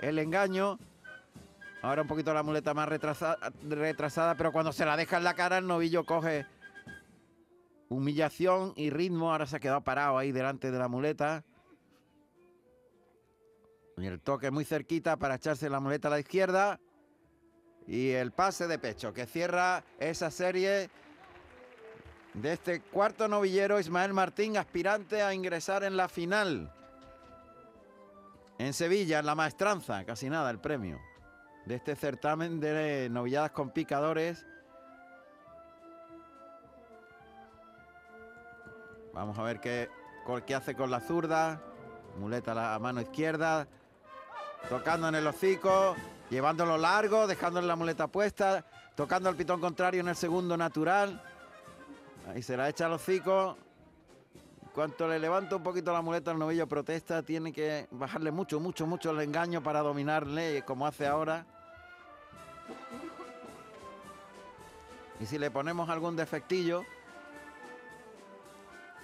[0.00, 0.78] el engaño.
[1.82, 5.34] Ahora un poquito la muleta más retrasada, retrasada, pero cuando se la deja en la
[5.34, 6.46] cara el novillo coge
[7.90, 9.30] humillación y ritmo.
[9.30, 11.44] Ahora se ha quedado parado ahí delante de la muleta.
[13.98, 16.80] Y el toque muy cerquita para echarse la muleta a la izquierda.
[17.86, 20.88] Y el pase de pecho que cierra esa serie
[22.34, 26.72] de este cuarto novillero Ismael Martín, aspirante a ingresar en la final.
[28.58, 31.00] En Sevilla, en la maestranza, casi nada el premio
[31.66, 34.44] de este certamen de novilladas con picadores.
[39.12, 39.88] Vamos a ver qué,
[40.46, 41.60] qué hace con la zurda.
[42.18, 43.66] Muleta a la mano izquierda.
[44.68, 45.94] Tocando en el hocico.
[46.30, 47.26] Llevándolo largo.
[47.26, 48.64] Dejándole la muleta puesta.
[48.96, 51.22] Tocando el pitón contrario en el segundo natural.
[52.28, 53.56] Ahí se la echa al hocico.
[54.74, 58.86] Cuanto le levanta un poquito la muleta al novillo protesta, tiene que bajarle mucho, mucho,
[58.86, 61.46] mucho el engaño para dominarle como hace ahora.
[65.20, 66.82] Y si le ponemos algún defectillo,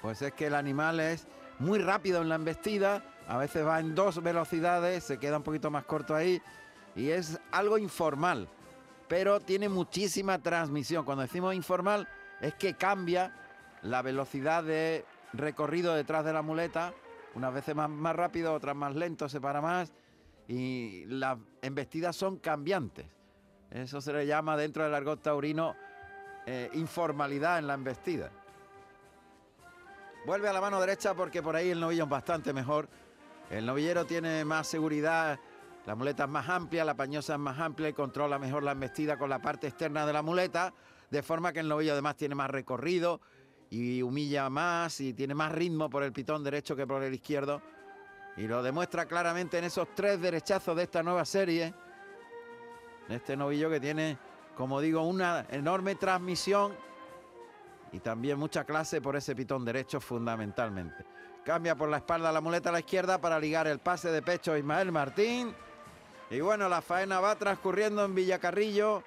[0.02, 1.28] pues es que el animal es
[1.61, 5.70] muy rápido en la embestida, a veces va en dos velocidades, se queda un poquito
[5.70, 6.42] más corto ahí
[6.96, 8.48] y es algo informal,
[9.06, 11.04] pero tiene muchísima transmisión.
[11.04, 12.09] Cuando decimos informal
[12.40, 13.35] es que cambia
[13.83, 16.92] la velocidad de recorrido detrás de la muleta,
[17.35, 19.92] unas veces más, más rápido, otras más lento, se para más
[20.48, 23.07] y las embestidas son cambiantes.
[23.70, 25.76] Eso se le llama dentro del argot taurino
[26.46, 28.31] eh, informalidad en la embestida.
[30.26, 32.88] Vuelve a la mano derecha porque por ahí el novillo es bastante mejor.
[33.48, 35.38] El novillero tiene más seguridad,
[35.87, 39.16] la muleta es más amplia, la pañosa es más amplia y controla mejor la embestida
[39.16, 40.72] con la parte externa de la muleta,
[41.11, 43.20] de forma que el novillo además tiene más recorrido
[43.68, 47.62] y humilla más y tiene más ritmo por el pitón derecho que por el izquierdo.
[48.37, 51.75] Y lo demuestra claramente en esos tres derechazos de esta nueva serie.
[53.09, 54.18] Este novillo que tiene,
[54.57, 56.73] como digo, una enorme transmisión
[57.92, 61.05] y también mucha clase por ese pitón derecho fundamentalmente.
[61.44, 64.57] Cambia por la espalda la muleta a la izquierda para ligar el pase de pecho
[64.57, 65.53] Ismael Martín.
[66.31, 69.03] Y bueno, la faena va transcurriendo en Villacarrillo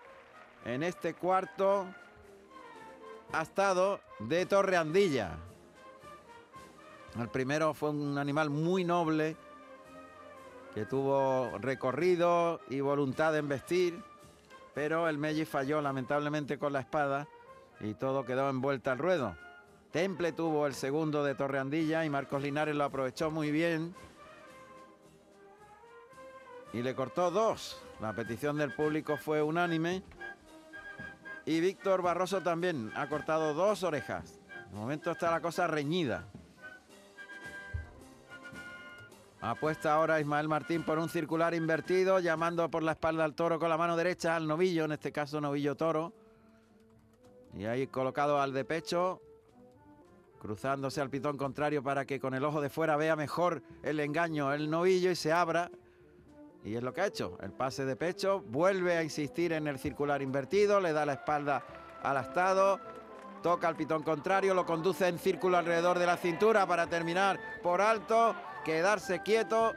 [0.65, 1.87] en este cuarto
[3.39, 5.37] estado de Torre Andilla.
[7.19, 9.35] El primero fue un animal muy noble
[10.73, 14.01] que tuvo recorrido y voluntad de embestir,
[14.73, 17.27] pero el Melli falló lamentablemente con la espada
[17.79, 19.35] y todo quedó envuelto al ruedo.
[19.91, 23.93] Temple tuvo el segundo de Torreandilla y Marcos Linares lo aprovechó muy bien
[26.71, 27.79] y le cortó dos.
[27.99, 30.01] La petición del público fue unánime
[31.45, 34.39] y Víctor Barroso también ha cortado dos orejas.
[34.69, 36.25] De momento está la cosa reñida.
[39.41, 43.69] Apuesta ahora Ismael Martín por un circular invertido, llamando por la espalda al toro con
[43.69, 46.13] la mano derecha al novillo, en este caso novillo toro.
[47.53, 49.21] Y ahí colocado al de pecho,
[50.39, 54.53] cruzándose al pitón contrario para que con el ojo de fuera vea mejor el engaño,
[54.53, 55.69] el novillo y se abra.
[56.63, 59.79] Y es lo que ha hecho, el pase de pecho, vuelve a insistir en el
[59.79, 61.63] circular invertido, le da la espalda
[62.01, 62.79] al astado,
[63.41, 67.81] toca el pitón contrario, lo conduce en círculo alrededor de la cintura para terminar por
[67.81, 69.73] alto quedarse quieto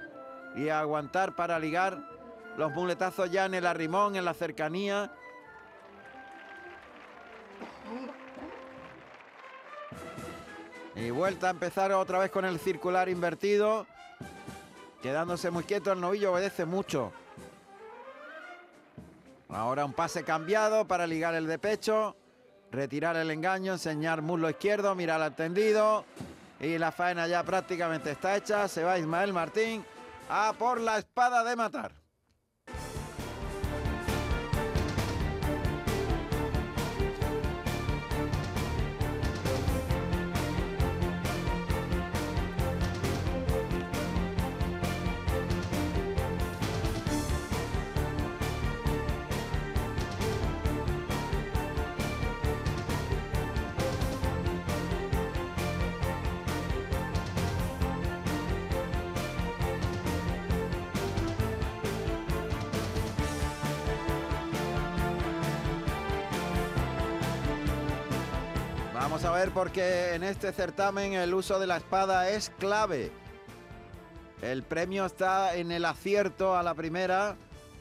[0.54, 1.98] y aguantar para ligar
[2.56, 5.12] los muletazos ya en el arrimón, en la cercanía.
[10.94, 13.86] Y vuelta a empezar otra vez con el circular invertido.
[15.06, 17.12] Quedándose muy quieto, el novillo obedece mucho.
[19.48, 22.16] Ahora un pase cambiado para ligar el de pecho.
[22.72, 26.04] Retirar el engaño, enseñar muslo izquierdo, mirar al tendido.
[26.58, 28.66] Y la faena ya prácticamente está hecha.
[28.66, 29.84] Se va Ismael Martín
[30.28, 31.92] a por la espada de matar.
[69.56, 73.10] Porque en este certamen el uso de la espada es clave.
[74.42, 77.36] El premio está en el acierto a la primera.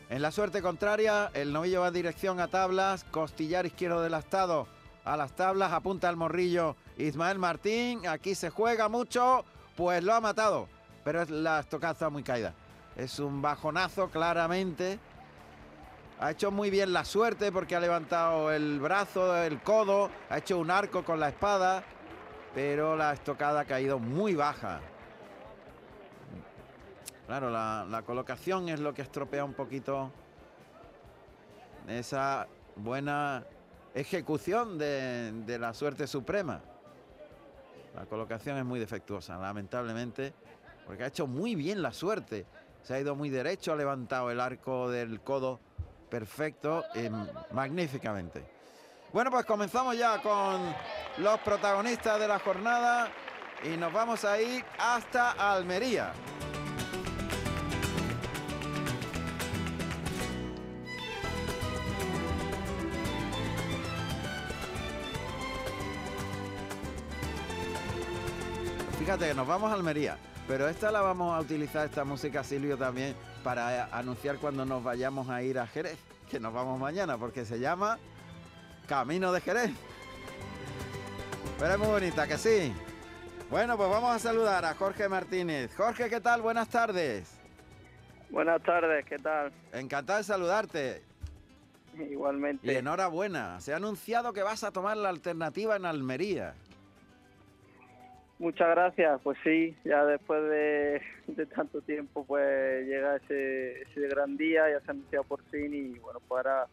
[0.10, 4.70] En la suerte contraria, el novillo va en dirección a tablas, costillar izquierdo del astado
[5.04, 8.08] a las tablas, apunta al morrillo Ismael Martín.
[8.08, 9.44] Aquí se juega mucho,
[9.76, 10.70] pues lo ha matado,
[11.04, 12.54] pero es la estocaza muy caída.
[12.96, 14.98] Es un bajonazo claramente
[16.20, 20.58] ha hecho muy bien la suerte porque ha levantado el brazo, el codo, ha hecho
[20.58, 21.84] un arco con la espada
[22.56, 24.80] pero la estocada ha caído muy baja.
[27.28, 30.10] Claro, la, colocación es lo que estropea un poquito
[31.86, 32.48] esa
[32.78, 33.44] buena
[33.94, 36.62] ejecución de, la suerte suprema.
[37.94, 40.34] La colocación es muy defectuosa, lamentablemente,
[40.86, 42.46] porque ha hecho muy bien la suerte.
[42.84, 45.60] Se ha ido muy derecho, ha levantado el arco del codo
[46.16, 47.10] perfecto, y
[47.54, 48.42] magníficamente.
[49.12, 50.74] Bueno, pues comenzamos ya con
[51.18, 53.10] los protagonistas de la jornada
[53.66, 56.14] y nos vamos a ir hasta Almería.
[68.98, 72.78] Fíjate que nos vamos a Almería, pero esta la vamos a utilizar, esta música Silvio
[72.78, 76.00] también, para anunciar cuando nos vayamos a ir a Jerez,
[76.32, 78.00] que nos vamos mañana, porque se llama
[78.88, 79.72] Camino de Jerez.
[81.60, 82.74] Pero es muy bonita, que sí.
[83.52, 85.76] Bueno, pues vamos a saludar a Jorge Martínez.
[85.78, 86.42] Jorge, ¿qué tal?
[86.42, 87.38] Buenas tardes.
[88.32, 89.54] Buenas tardes, ¿qué tal?
[89.74, 91.04] Encantado de saludarte.
[92.00, 92.66] Igualmente.
[92.66, 93.62] Y enhorabuena.
[93.62, 96.56] Se ha anunciado que vas a tomar la alternativa en Almería.
[98.38, 101.02] Muchas gracias, pues sí, ya después de,
[101.56, 106.00] tanto tiempo pues llega ese, ese, gran día, ya se ha anunciado por fin y
[106.00, 106.68] bueno, pues ahora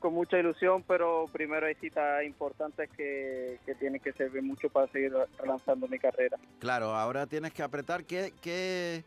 [0.00, 4.88] con mucha ilusión, pero primero hay citas importantes que, que tienen que servir mucho para
[4.88, 6.36] seguir relanzando mi carrera.
[6.58, 8.04] Claro, ahora tienes que apretar.
[8.04, 9.04] ¿Qué, qué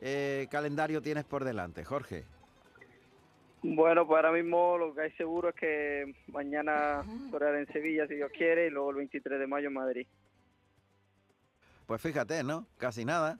[0.00, 2.24] eh, calendario tienes por delante, Jorge?
[3.62, 8.14] Bueno, pues ahora mismo lo que hay seguro es que mañana correr en Sevilla, si
[8.14, 10.06] Dios quiere, y luego el 23 de mayo en Madrid.
[11.88, 12.66] Pues fíjate, ¿no?
[12.76, 13.38] Casi nada.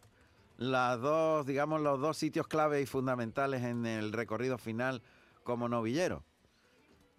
[0.56, 5.02] Las dos, digamos, los dos sitios clave y fundamentales en el recorrido final
[5.44, 6.24] como novillero.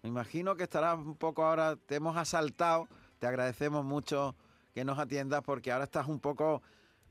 [0.02, 2.88] Me imagino que estarás un poco ahora, te hemos asaltado,
[3.20, 4.34] te agradecemos mucho
[4.74, 6.62] que nos atiendas porque ahora estás un poco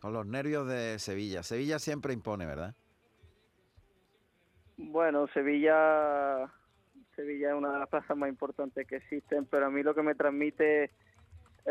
[0.01, 1.41] con los nervios de Sevilla.
[1.41, 2.75] Sevilla siempre impone, ¿verdad?
[4.75, 6.51] Bueno, Sevilla,
[7.15, 10.03] Sevilla es una de las plazas más importantes que existen, pero a mí lo que
[10.03, 10.91] me transmite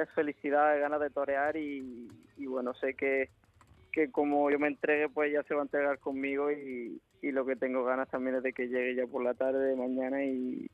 [0.03, 2.09] es felicidad, ganas de torear y,
[2.46, 3.30] bueno, sé que,
[3.92, 7.57] que como yo me entregue, pues ya se va a entregar conmigo y, lo que
[7.57, 10.70] tengo ganas también es de que llegue ya por la tarde de mañana y,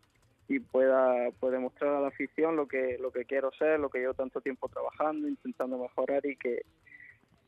[0.47, 3.99] y pueda, pueda demostrar a la afición lo que, lo que quiero ser, lo que
[3.99, 6.63] llevo tanto tiempo trabajando, intentando mejorar y que,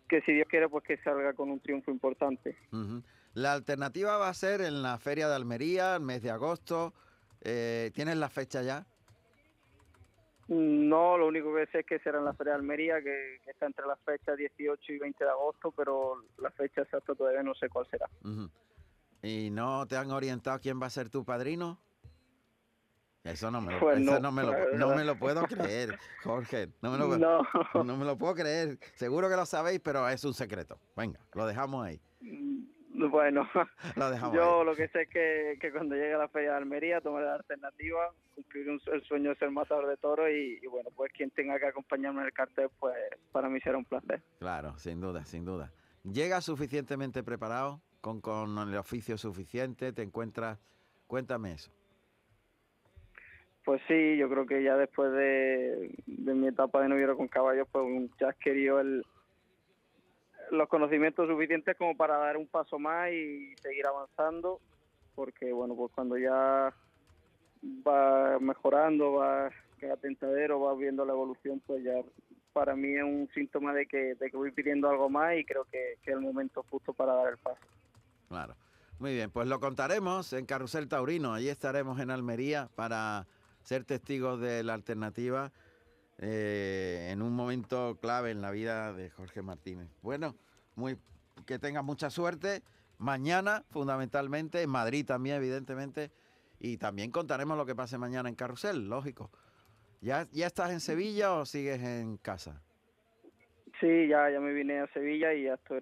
[0.08, 2.56] que si Dios quiere, pues que salga con un triunfo importante.
[3.34, 6.94] La alternativa va a ser en la Feria de Almería, el mes de agosto.
[7.42, 8.86] Eh, ¿Tienes la fecha ya?
[10.48, 13.66] No, lo único que sé es que será en la Feria de Almería, que, está
[13.66, 17.68] entre las fechas 18 y 20 de agosto, pero la fecha exacta todavía no sé
[17.68, 18.08] cuál será.
[19.22, 21.80] ¿Y no te han orientado quién va a ser tu padrino?
[23.24, 26.68] Eso no me lo, pues no, me lo, puedo creer, Jorge.
[26.80, 27.08] No me lo,
[27.82, 28.78] no me lo puedo creer.
[28.94, 30.78] Seguro que lo sabéis, pero es un secreto.
[30.96, 32.00] Venga, lo dejamos ahí.
[32.96, 33.46] Bueno,
[34.32, 37.34] yo lo que sé es que, cuando llegue a la Feria de Almería tomaré la
[37.34, 41.66] alternativa, cumplir el sueño de ser matador de toros y, bueno, pues quien tenga que
[41.66, 42.94] acompañarme en el cartel, pues
[43.32, 44.22] para mí será un placer.
[44.38, 45.72] Claro, sin duda, sin duda.
[46.04, 47.80] ¿Llega suficientemente preparado?
[48.00, 49.92] ¿Con, con el oficio suficiente?
[49.92, 50.58] ¿Te encuentras?
[51.06, 51.70] Cuéntame eso.
[53.64, 57.84] Pues sí, yo creo que ya después de, mi etapa de noviero con caballos, pues
[58.20, 59.04] ya adquirió el,
[60.50, 64.60] los conocimientos suficientes como para dar un paso más y seguir avanzando,
[65.14, 66.72] porque bueno, pues cuando ya
[67.86, 71.94] va mejorando, va a tentadero, va viendo la evolución, pues ya
[72.52, 75.64] para mí es un síntoma de que, de que voy pidiendo algo más y creo
[75.64, 77.60] que, que es el momento justo para dar el paso.
[78.28, 78.54] Claro.
[78.98, 81.34] Muy bien, pues lo contaremos en Carrusel Taurino.
[81.34, 83.26] Allí estaremos en Almería para
[83.62, 85.52] ser testigos de la alternativa
[86.18, 89.88] eh, en un momento clave en la vida de Jorge Martínez.
[90.02, 90.34] Bueno,
[90.74, 90.98] muy,
[91.44, 92.62] que tenga mucha suerte.
[92.98, 96.10] Mañana, fundamentalmente, en Madrid también, evidentemente.
[96.58, 99.30] Y también contaremos lo que pase mañana en Carrusel, lógico.
[100.00, 102.62] ¿Ya, ya estás en Sevilla o sigues en casa?
[103.80, 105.80] Sí, ya, ya me vine a Sevilla y ya estoy,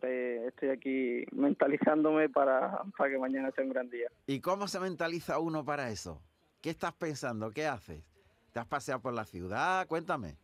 [0.49, 4.09] estoy aquí mentalizándome para, para que mañana sea un gran día.
[4.27, 6.21] ¿Y cómo se mentaliza uno para eso?
[6.61, 7.53] ¿Qué estás pensando?
[7.53, 8.03] ¿Qué haces?
[8.55, 9.85] ¿Te has paseado por la ciudad?
[9.89, 10.37] Cuéntame.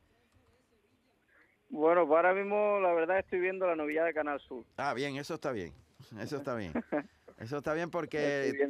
[1.68, 4.64] Bueno, pues ahora mismo la verdad estoy viendo la novilla de Canal Sur.
[4.76, 5.72] Ah, bien, eso está bien.
[6.18, 6.72] Eso está bien.
[7.38, 8.68] Eso está bien porque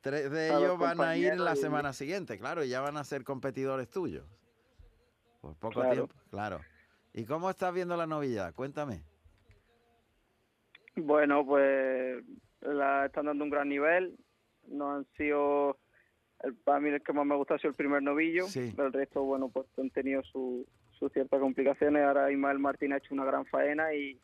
[0.00, 3.24] tres de ellos van a ir la semana siguiente, claro, y ya van a ser
[3.24, 4.24] competidores tuyos.
[5.40, 6.60] Por poco tiempo, claro.
[7.14, 8.52] ¿Y cómo estás viendo la novilla?
[8.52, 9.02] Cuéntame.
[10.94, 12.22] Bueno, pues
[12.60, 14.16] la están dando un gran nivel.
[14.68, 15.78] No han sido
[16.42, 18.46] el, para mí el que más me gusta ha sido el primer novillo.
[18.54, 20.66] El resto, bueno, pues han tenido su,
[20.98, 22.04] sus ciertas complicaciones.
[22.04, 24.20] Ahora Ismael Martín ha hecho una gran faena y,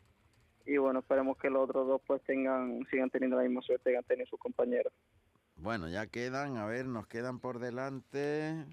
[0.66, 3.96] y bueno, esperemos que los otros dos pues tengan sigan teniendo la misma suerte que
[3.96, 4.92] han tenido sus compañeros.
[5.56, 8.64] Bueno, ya quedan, a ver, nos quedan por delante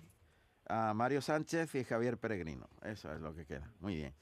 [0.68, 2.68] a Mario Sánchez y Javier Peregrino.
[2.84, 3.72] Eso es lo que queda.
[3.80, 4.14] Muy bien.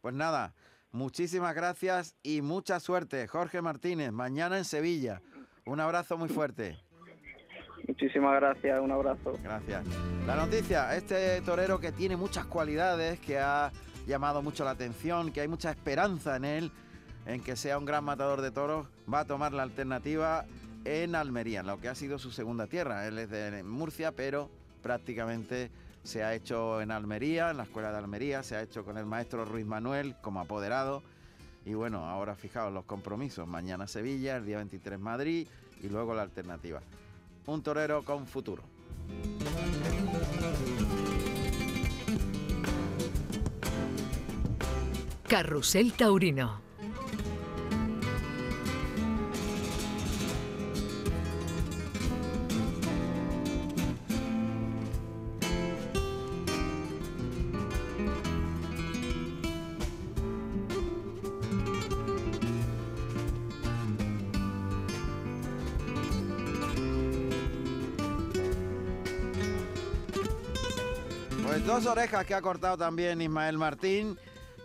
[0.00, 0.54] Pues nada,
[0.90, 3.28] muchísimas gracias y mucha suerte.
[3.28, 5.22] Jorge Martínez, mañana en Sevilla.
[5.64, 6.76] Un abrazo muy fuerte.
[7.86, 9.38] Muchísimas gracias, un abrazo.
[9.42, 9.84] Gracias.
[10.26, 13.72] La noticia, este torero que tiene muchas cualidades, que ha
[14.06, 16.72] llamado mucho la atención, que hay mucha esperanza en él,
[17.26, 20.44] en que sea un gran matador de toros, va a tomar la alternativa
[20.84, 23.06] en Almería, en lo que ha sido su segunda tierra.
[23.06, 24.50] Él es de Murcia, pero
[24.82, 25.70] prácticamente
[26.02, 29.06] se ha hecho en Almería, en la escuela de Almería, se ha hecho con el
[29.06, 31.02] maestro Ruiz Manuel como apoderado.
[31.64, 33.46] Y bueno, ahora fijaos los compromisos.
[33.46, 35.46] Mañana Sevilla, el día 23 Madrid
[35.80, 36.80] y luego la alternativa.
[37.46, 38.62] Un torero con futuro.
[45.26, 46.71] Carrusel Taurino.
[71.82, 74.16] Dos orejas que ha cortado también Ismael Martín,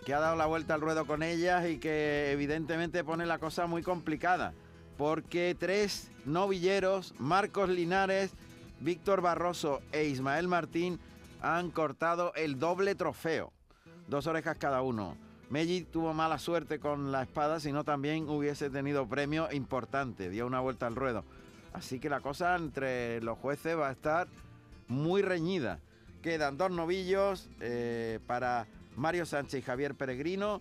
[0.05, 3.65] que ha dado la vuelta al ruedo con ellas y que evidentemente pone la cosa
[3.65, 4.53] muy complicada,
[4.99, 8.34] porque tres novilleros, Marcos Linares,
[8.82, 10.99] Víctor Barroso e Ismael Martín,
[11.41, 13.51] han cortado el doble trofeo,
[14.07, 15.18] dos orejas cada uno.
[15.49, 20.59] Melli tuvo mala suerte con la espada, sino también hubiese tenido premio importante, dio una
[20.59, 21.24] vuelta al ruedo.
[21.74, 24.28] Así que la cosa entre los jueces va a estar
[24.88, 25.80] muy reñida.
[26.28, 28.67] Quedan dos novillos eh, para
[28.97, 30.59] Mario Sánchez y Javier Peregrino.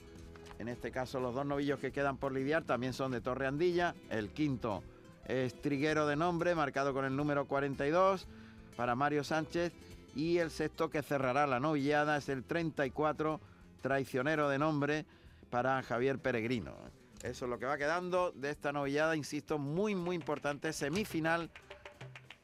[0.61, 3.93] En este caso los dos novillos que quedan por lidiar también son de Torre Andilla.
[4.09, 4.85] El quinto
[5.27, 8.29] es Triguero de nombre, marcado con el número 42
[8.77, 9.73] para Mario Sánchez.
[10.14, 13.41] Y el sexto que cerrará la novillada es el 34,
[13.81, 15.05] Traicionero de nombre,
[15.51, 16.77] para Javier Peregrino.
[17.25, 21.51] Eso es lo que va quedando de esta novillada, insisto, muy, muy importante, semifinal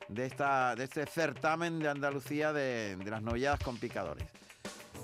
[0.09, 4.26] de, esta, de este certamen de Andalucía de, las novilladas con picadores,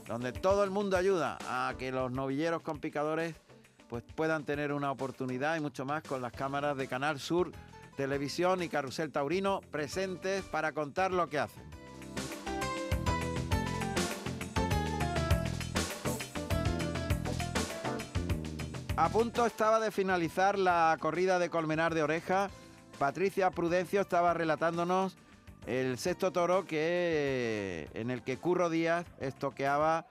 [0.07, 3.35] donde todo el mundo ayuda a que los novilleros con picadores
[3.89, 7.53] pues, puedan tener una oportunidad y mucho más con las cámaras de Canal Sur,
[7.97, 11.65] Televisión y Carrusel Taurino presentes para contar lo que hacen.
[18.97, 22.51] A punto estaba de finalizar la corrida de Colmenar de Oreja
[22.99, 25.17] Patricia Prudencio estaba relatándonos
[25.67, 30.07] el sexto toro que en el que Curro Díaz estoqueaba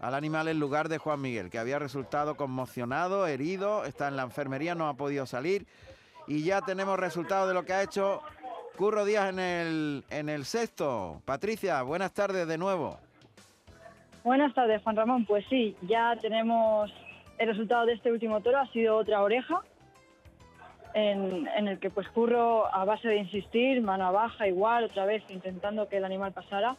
[0.00, 4.24] al animal en lugar de Juan Miguel, que había resultado conmocionado, herido, está en la
[4.24, 5.66] enfermería, no ha podido salir
[6.26, 8.20] y ya tenemos resultado de lo que ha hecho
[8.76, 11.22] Curro Díaz en el, en el sexto.
[11.24, 12.98] Patricia, buenas tardes de nuevo.
[14.24, 15.24] Buenas tardes, Juan Ramón.
[15.26, 16.90] Pues sí, ya tenemos
[17.38, 19.60] el resultado de este último toro, ha sido otra oreja,
[20.94, 25.88] en, el que pues curro a base de insistir, mano baja igual, otra vez intentando
[25.88, 26.76] que el animal pasara,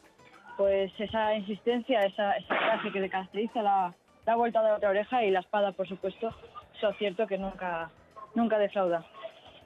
[0.57, 3.93] pues esa insistencia, esa, esa clase que le caracteriza la,
[4.25, 6.33] la vuelta de la otra oreja y la espada, por supuesto,
[6.77, 7.89] eso es cierto que nunca,
[8.33, 9.05] nunca defrauda.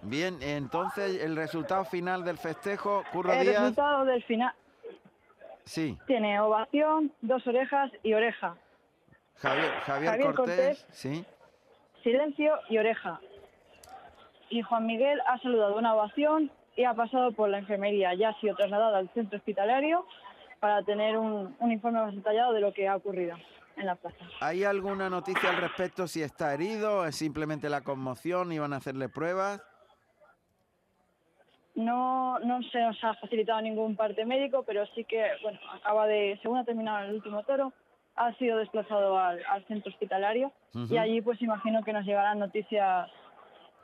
[0.01, 4.53] Bien, entonces el resultado final del festejo, Curro El resultado del final.
[5.65, 5.95] Sí.
[6.07, 8.55] Tiene ovación, dos orejas y oreja.
[9.35, 11.23] Javier, Javier, Cortés, sí.
[12.01, 13.19] Silencio y oreja
[14.49, 18.13] y Juan Miguel ha saludado una ovación y ha pasado por la enfermería.
[18.13, 20.05] Ya ha sido trasladado al centro hospitalario
[20.59, 23.37] para tener un, informe más detallado de lo que ha ocurrido
[23.77, 24.17] en la plaza.
[24.41, 27.05] ¿Hay alguna noticia al respecto si está herido?
[27.05, 28.51] ¿Es simplemente la conmoción?
[28.51, 29.61] ¿Iban a hacerle pruebas?
[31.75, 36.37] No, no se nos ha facilitado ningún parte médico, pero sí que, bueno, acaba de,
[36.41, 37.71] según ha terminado el último toro,
[38.17, 40.51] ha sido desplazado al, centro hospitalario
[40.89, 43.09] y allí pues imagino que nos llegarán noticias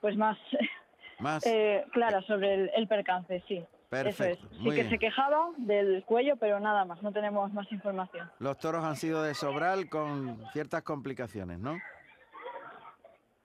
[0.01, 0.37] pues más,
[1.45, 3.63] eh, clara sobre el, percance, sí.
[3.89, 4.47] Perfecto.
[4.51, 8.29] Sí que se quejaba del cuello, pero nada más, no tenemos más información.
[8.39, 11.77] Los toros han sido de Sobral con ciertas complicaciones, ¿no?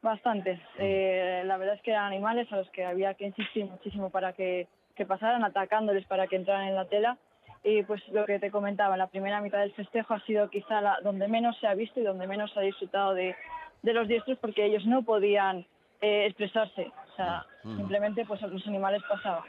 [0.02, 0.58] Bastantes.
[0.78, 4.32] Eh, la verdad es que eran animales a los que había que insistir muchísimo para
[4.32, 4.66] que,
[5.06, 7.18] pasaran, atacándoles para que entraran en la tela.
[7.62, 10.98] Y pues lo que te comentaba, la primera mitad del festejo ha sido quizá la,
[11.02, 13.36] donde menos se ha visto y donde menos se ha disfrutado de,
[13.82, 15.66] de los diestros porque ellos no podían
[16.00, 16.92] eh, expresarse.
[17.12, 19.44] O sea, simplemente pues los animales pasaban.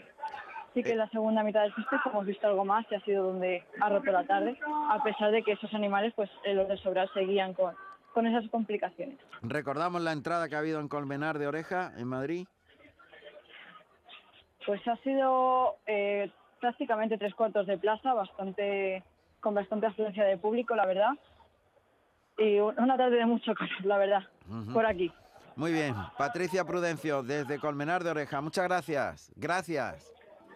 [0.73, 3.25] Sí que en la segunda mitad del festejo hemos visto algo más y ha sido
[3.25, 4.57] donde ha roto la tarde,
[4.89, 7.75] a pesar de que esos animales, pues los de Sobral seguían con,
[8.13, 9.17] con esas complicaciones.
[9.41, 12.47] Recordamos la entrada que ha habido en Colmenar de Oreja, en Madrid.
[14.65, 16.31] Pues ha sido eh,
[16.61, 19.03] prácticamente tres cuartos de plaza, bastante
[19.41, 21.11] con bastante afluencia de público, la verdad.
[22.37, 24.23] Y una tarde de mucho calor, la verdad,
[24.71, 25.11] por aquí.
[25.55, 28.41] Muy bien, Patricia Prudencio, desde Colmenar de Oreja.
[28.41, 29.31] Muchas gracias.
[29.35, 30.11] Gracias.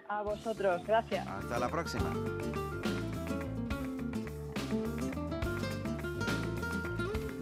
[0.07, 1.27] A vosotros, gracias.
[1.27, 2.13] Hasta la próxima.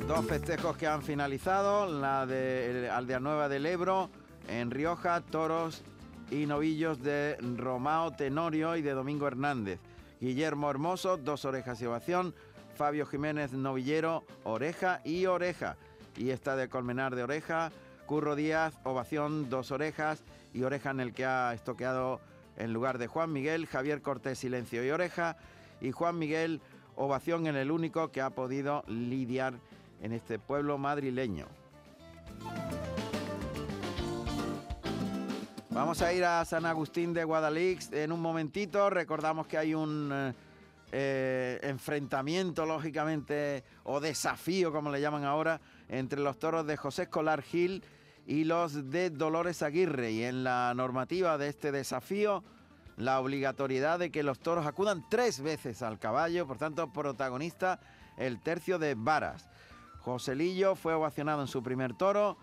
[0.07, 4.09] Dos festejos que han finalizado, la de Aldea Nueva del Ebro,
[4.49, 5.83] en Rioja, toros
[6.29, 9.79] y novillos de Romao Tenorio y de Domingo Hernández.
[10.19, 12.33] Guillermo Hermoso, dos orejas y ovación.
[12.75, 15.77] Fabio Jiménez Novillero, oreja y oreja.
[16.15, 17.71] Y esta de Colmenar de oreja.
[18.05, 22.19] Curro Díaz, ovación, dos orejas y oreja en el que ha estoqueado
[22.57, 23.65] en lugar de Juan Miguel.
[23.65, 25.37] Javier Cortés, silencio y oreja.
[25.81, 26.61] Y Juan Miguel,
[26.95, 29.53] ovación en el único que ha podido lidiar
[30.01, 31.47] en este pueblo madrileño.
[35.69, 38.91] Vamos a ir a San Agustín de Guadalix en un momentito.
[38.91, 40.33] Recordamos que hay un eh,
[40.91, 45.59] eh, enfrentamiento, lógicamente, o desafío, como le llaman ahora,
[45.89, 47.83] entre los toros de José Escolar Gil
[48.25, 50.11] y los de Dolores Aguirre.
[50.11, 52.43] Y en la normativa de este desafío,
[52.97, 57.79] la obligatoriedad de que los toros acudan tres veces al caballo, por tanto, protagonista
[58.17, 59.49] el tercio de varas.
[60.01, 62.37] Joselillo fue ovacionado en su primer toro.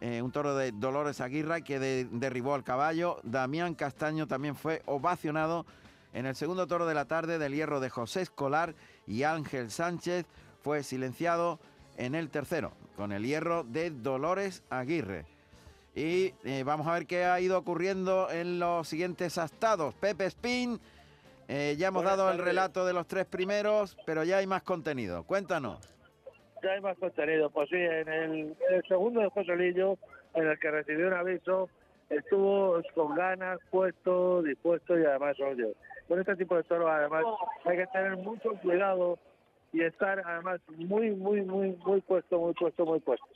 [0.00, 3.20] Eh, un toro de Dolores Aguirre que derribó al caballo.
[3.22, 5.64] Damián Castaño también fue ovacionado
[6.12, 8.74] en el segundo toro de la tarde del hierro de José Escolar
[9.06, 10.26] y Ángel Sánchez
[10.62, 11.60] fue silenciado
[11.96, 15.26] en el tercero con el hierro de Dolores Aguirre.
[15.94, 19.94] Y eh, vamos a ver qué ha ido ocurriendo en los siguientes astados.
[19.94, 20.80] Pepe Spin,
[21.48, 25.24] eh, ya hemos dado el relato de los tres primeros, pero ya hay más contenido.
[25.24, 25.94] Cuéntanos
[26.68, 27.50] hay más contenido.
[27.50, 28.56] Pues sí, en el,
[28.88, 29.98] segundo de José Lillo,
[30.34, 31.68] en el que recibió un aviso,
[32.10, 35.74] estuvo con ganas, puesto, dispuesto y además, oye,
[36.08, 37.24] con este tipo de toros además
[37.64, 39.18] hay que tener mucho cuidado
[39.74, 43.26] y estar además muy, muy, muy, muy puesto, muy puesto, muy puesto.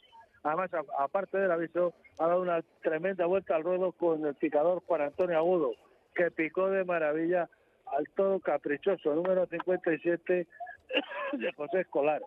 [0.44, 5.02] Además, aparte del aviso, ha dado una tremenda vuelta al ruedo con el picador Juan
[5.02, 5.72] Antonio Agudo,
[6.14, 7.48] que picó de maravilla
[7.86, 10.46] al todo caprichoso, número 57
[11.32, 12.22] de José Escolar.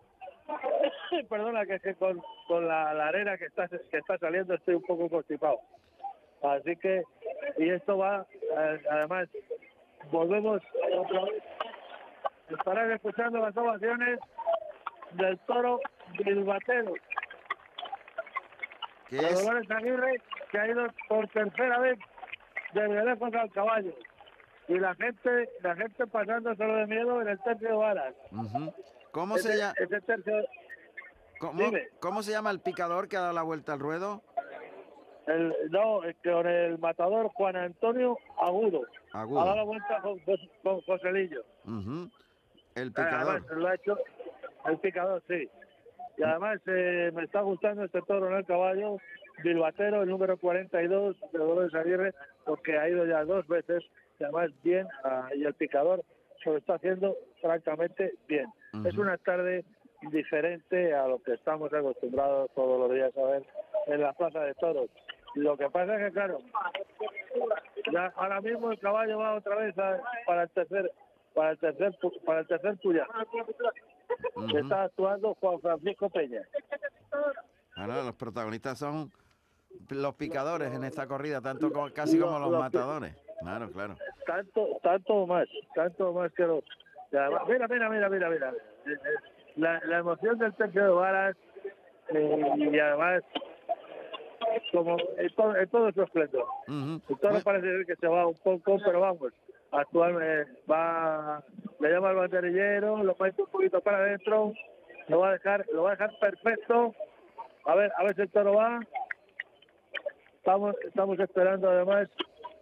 [1.29, 5.07] Perdona que, que con, con la, arena que está, que está saliendo estoy un poco
[5.07, 5.61] constipado.
[6.43, 7.03] Así que,
[7.57, 9.29] y esto va, eh, además,
[10.11, 10.61] volvemos
[10.97, 11.43] otra vez.
[12.57, 14.19] Estarán escuchando las ovaciones
[15.13, 15.79] del toro
[16.17, 16.93] Bilbatero.
[19.07, 19.43] ¿Qué es?
[19.45, 20.21] Dolores Aguirre,
[20.51, 21.99] que ha ido por tercera vez
[22.73, 23.93] de lejos al caballo.
[24.67, 28.15] Y la gente, la gente pasándoselo de miedo en el tercio de balas.
[29.11, 29.73] ¿Cómo se llama?
[31.99, 34.21] ¿Cómo, se llama el picador que ha dado la vuelta al ruedo?
[35.27, 38.81] El, no, con el matador Juan Antonio Agudo.
[39.11, 39.41] Agudo.
[39.41, 40.19] Ha dado la vuelta con,
[40.63, 41.43] con Joselillo.
[42.75, 43.57] El picador.
[43.57, 43.97] lo ha hecho
[44.65, 45.49] el picador, sí.
[46.17, 48.97] Y además eh, me está gustando este toro en el caballo,
[49.43, 52.13] Bilbatero, el número 42 de Dolores Aguirre,
[52.45, 53.83] porque ha ido ya dos veces,
[54.19, 56.03] y además bien, ah, y el picador
[56.43, 58.47] se lo está haciendo francamente bien.
[58.85, 59.65] Es una tarde
[60.11, 63.45] diferente a lo que estamos acostumbrados todos los días a ver
[63.87, 64.89] en la plaza de toros.
[65.35, 66.39] Lo que pasa es que, claro,
[67.91, 69.75] ya ahora mismo el caballo va otra vez
[70.25, 70.91] para el tercer
[71.33, 73.07] para el tercer para el tercer puya.
[74.55, 76.41] Está actuando Juan Francisco Peña.
[77.75, 79.11] los protagonistas son
[79.89, 83.15] los picadores en esta corrida, tanto casi como los, matadores.
[83.39, 83.95] Claro, claro.
[84.25, 86.63] Tanto, tanto más, tanto más que los.
[87.11, 88.53] Mira, mira, mira, mira, mira.
[89.55, 91.35] La, la emoción del tercio de varas
[92.09, 93.23] eh, y además
[94.71, 96.45] como en todo, en todo su esplendor.
[97.21, 99.33] Todo parece ser que se va un poco, pero vamos,
[99.71, 101.43] actualmente va,
[101.79, 104.53] le llama al banderillero, lo mete un poquito para adentro,
[105.07, 106.93] lo va a dejar, lo va a dejar perfecto.
[107.65, 108.79] A ver, a ver si el toro va.
[110.37, 112.09] Estamos, estamos esperando además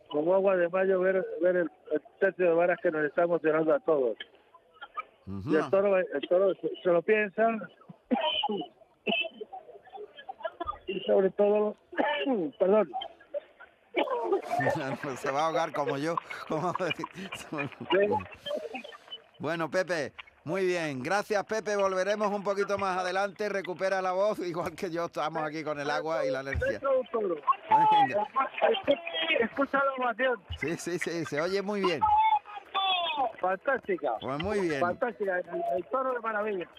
[0.10, 1.72] como agua de mayo ver, ver el,
[2.20, 4.18] tercio de varas que nos está emocionando a todos.
[5.28, 7.55] Y el toro, el toro se, lo piensa
[10.88, 11.76] y sobre todo,
[12.60, 12.89] perdón,
[15.17, 16.15] se va a ahogar como yo.
[19.39, 20.13] bueno, Pepe,
[20.43, 21.75] Muy bien, gracias Pepe.
[21.75, 23.49] Volveremos un poquito más adelante.
[23.49, 26.79] Recupera la voz, igual que yo estamos aquí con el agua y la energía.
[29.39, 30.41] Escucha la ovación.
[30.57, 32.01] Sí, sí, sí, se oye muy bien.
[33.39, 34.13] Fantástica.
[34.21, 34.79] Pues muy bien.
[34.79, 36.69] Fantástica, el, toro de maravilla.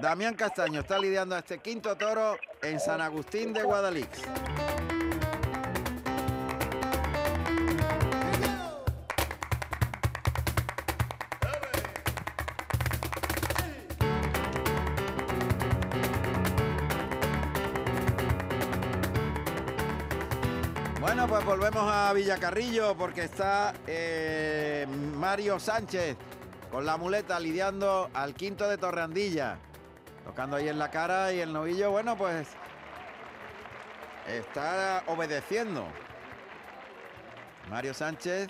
[0.00, 4.22] Damián Castaño está lidiando a este quinto toro en San Agustín de Guadalix.
[21.44, 26.16] Volvemos a Villacarrillo porque está eh, Mario Sánchez
[26.70, 29.58] con la muleta lidiando al quinto de Torreandilla.
[30.24, 32.48] Tocando ahí en la cara y el novillo, bueno, pues
[34.26, 35.86] está obedeciendo.
[37.70, 38.48] Mario Sánchez,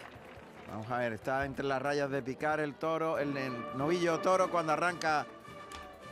[0.68, 3.34] vamos a ver, está entre las rayas de picar el toro, el
[3.76, 5.26] novillo toro cuando arranca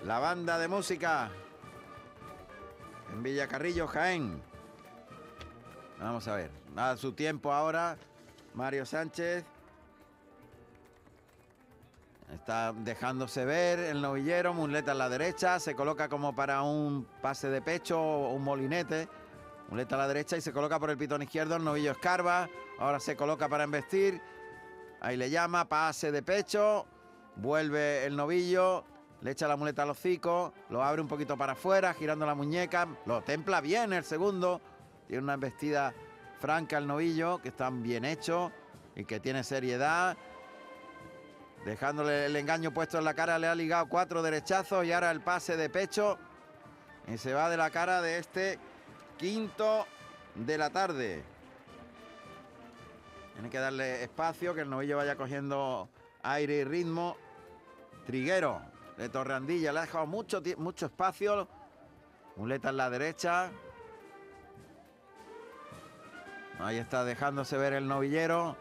[0.04, 1.30] la banda de música
[3.12, 4.47] en Villacarrillo, Jaén.
[6.00, 6.50] Vamos a ver.
[6.76, 7.96] A su tiempo ahora.
[8.54, 9.44] Mario Sánchez.
[12.32, 17.48] Está dejándose ver el novillero, muleta a la derecha, se coloca como para un pase
[17.48, 19.08] de pecho o un molinete.
[19.70, 22.48] Muleta a la derecha y se coloca por el pitón izquierdo, el novillo escarba.
[22.78, 24.20] Ahora se coloca para embestir.
[25.00, 26.86] Ahí le llama, pase de pecho.
[27.36, 28.84] Vuelve el novillo,
[29.22, 32.88] le echa la muleta al hocico, lo abre un poquito para afuera, girando la muñeca.
[33.06, 34.60] Lo templa bien el segundo.
[35.08, 35.94] Tiene una embestida
[36.38, 38.52] franca el novillo, que está bien hecho
[38.94, 40.16] y que tiene seriedad.
[41.64, 45.22] Dejándole el engaño puesto en la cara, le ha ligado cuatro derechazos y ahora el
[45.22, 46.18] pase de pecho.
[47.06, 48.58] Y se va de la cara de este
[49.16, 49.86] quinto
[50.34, 51.24] de la tarde.
[53.32, 55.88] Tiene que darle espacio, que el novillo vaya cogiendo
[56.22, 57.16] aire y ritmo.
[58.04, 58.60] Triguero
[58.98, 61.48] de Torreandilla, le ha dejado mucho, mucho espacio.
[62.36, 63.50] Muleta en la derecha.
[66.58, 68.56] Ahí está dejándose ver el novillero.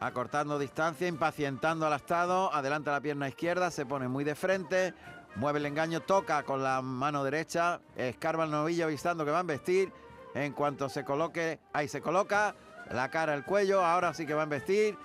[0.00, 2.52] Acortando distancia, impacientando al estado.
[2.54, 4.94] Adelanta la pierna izquierda, se pone muy de frente.
[5.34, 7.80] Mueve el engaño, toca con la mano derecha.
[7.96, 9.92] Escarba el novillo avisando que va a vestir.
[10.34, 12.54] En cuanto se coloque, ahí se coloca.
[12.90, 13.84] La cara, el cuello.
[13.84, 14.96] Ahora sí que va a vestir.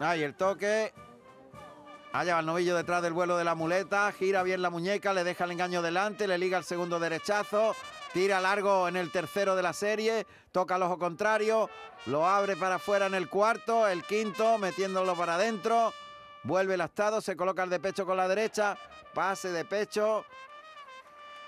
[0.00, 0.94] Ahí el toque.
[2.12, 4.10] Allá va el novillo detrás del vuelo de la muleta.
[4.12, 7.74] Gira bien la muñeca, le deja el engaño delante, le liga el segundo derechazo.
[8.12, 11.68] Tira largo en el tercero de la serie, toca el ojo contrario,
[12.06, 15.92] lo abre para afuera en el cuarto, el quinto metiéndolo para adentro,
[16.42, 18.78] vuelve el astado, se coloca el de pecho con la derecha,
[19.12, 20.24] pase de pecho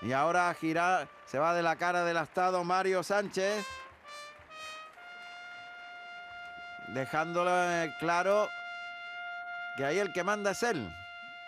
[0.01, 3.65] y ahora gira, se va de la cara del astado Mario Sánchez,
[6.89, 7.51] dejándolo
[7.99, 8.49] claro
[9.77, 10.93] que ahí el que manda es él,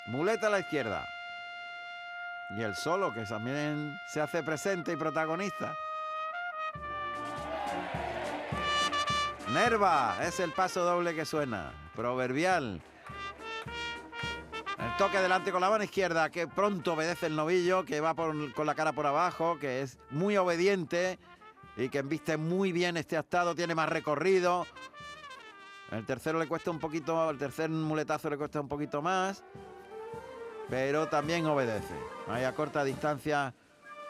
[0.07, 1.07] muleta a la izquierda.
[2.51, 5.75] Y el solo, que también se hace presente y protagonista.
[9.53, 11.71] Nerva, es el paso doble que suena.
[11.95, 12.81] Proverbial.
[14.77, 18.65] El toque delante con la mano izquierda, que pronto obedece el novillo, que va con
[18.65, 21.19] la cara por abajo, que es muy obediente
[21.77, 24.67] y que embiste muy bien este astado, tiene más recorrido.
[25.91, 29.43] El tercero le cuesta un poquito, el tercer muletazo le cuesta un poquito más
[30.73, 31.93] pero también obedece.
[32.27, 33.53] Ahí a corta distancia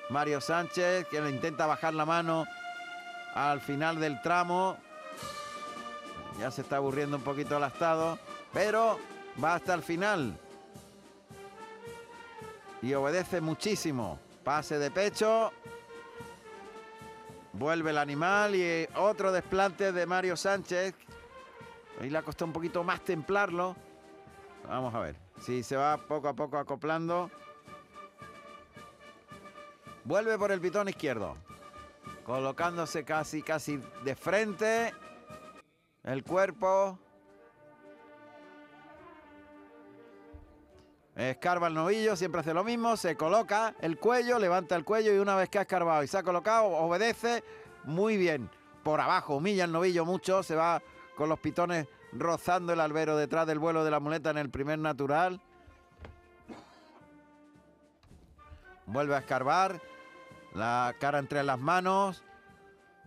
[0.09, 2.45] Mario Sánchez, que intenta bajar la mano
[3.36, 4.78] al final del tramo.
[6.39, 8.18] Ya se está aburriendo un poquito el astado,
[8.53, 8.97] pero
[9.43, 10.39] va hasta el final.
[12.82, 14.18] Y obedece muchísimo.
[14.45, 15.51] Pase de pecho.
[17.51, 20.95] Vuelve el animal y otro desplante de Mario Sánchez.
[21.99, 23.76] Ahí le ha costado un poquito más templarlo.
[24.66, 25.23] Vamos a ver.
[25.44, 27.30] Si se va poco a poco acoplando.
[30.06, 31.36] Vuelve por el pitón izquierdo.
[32.26, 34.94] Colocándose casi, casi de frente.
[36.04, 36.98] El cuerpo.
[41.16, 45.20] Escarba el novillo, siempre hace lo mismo, se coloca el cuello, levanta el cuello y
[45.20, 47.44] una vez que ha escarbado y se ha colocado, obedece
[47.84, 48.50] muy bien.
[48.82, 50.82] Por abajo, humilla el novillo mucho, se va
[51.16, 51.86] con los pitones
[52.18, 55.41] rozando el albero detrás del vuelo de la muleta en el primer natural.
[58.86, 59.82] Vuelve a escarbar,
[60.53, 62.24] la cara entre las manos,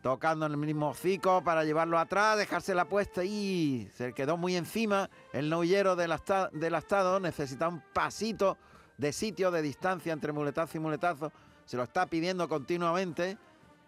[0.03, 4.57] tocando en el mismo hocico para llevarlo atrás, dejarse la puesta y se quedó muy
[4.57, 5.11] encima.
[5.33, 8.57] El novillero del, astado necesita un pasito
[8.99, 11.33] de sitio, de distancia entre muletazo y muletazo.
[11.65, 13.37] Se lo está pidiendo continuamente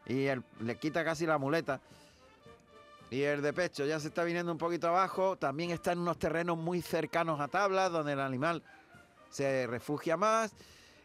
[0.06, 0.26] y
[0.60, 1.80] le quita casi la muleta.
[3.10, 5.36] Y el de pecho ya se está viniendo un poquito abajo.
[5.36, 8.62] También está en unos terrenos muy cercanos a tablas, donde el animal
[9.30, 10.52] se refugia más.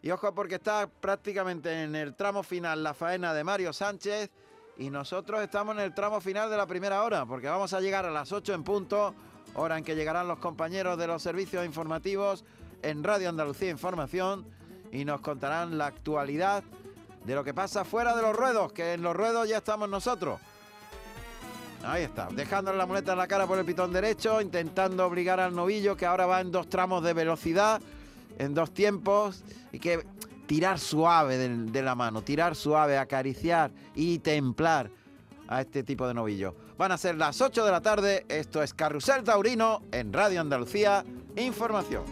[0.02, 4.30] Y ojo porque está prácticamente en el tramo final la faena de Mario Sánchez.
[4.78, 8.06] Y nosotros estamos en el tramo final de la primera hora, porque vamos a llegar
[8.06, 9.14] a las 8 en punto,
[9.54, 12.44] hora en que llegarán los compañeros de los servicios informativos
[12.82, 14.46] en Radio Andalucía Información
[14.92, 16.64] y nos contarán la actualidad
[17.24, 20.42] de lo que pasa fuera de los ruedos, que en los ruedos ya estamos nosotros.
[21.84, 25.54] Ahí está, dejándole la muleta en la cara por el pitón derecho, intentando obligar al
[25.54, 27.82] novillo que ahora va en dos tramos de velocidad,
[28.38, 30.06] en dos tiempos, y que
[30.46, 34.90] tirar suave de, la mano, tirar suave, acariciar y templar
[35.48, 36.56] a este tipo de novillo.
[36.78, 41.04] Van a ser las 8 de la tarde, esto es Carrusel Taurino en Radio Andalucía
[41.36, 42.04] Información.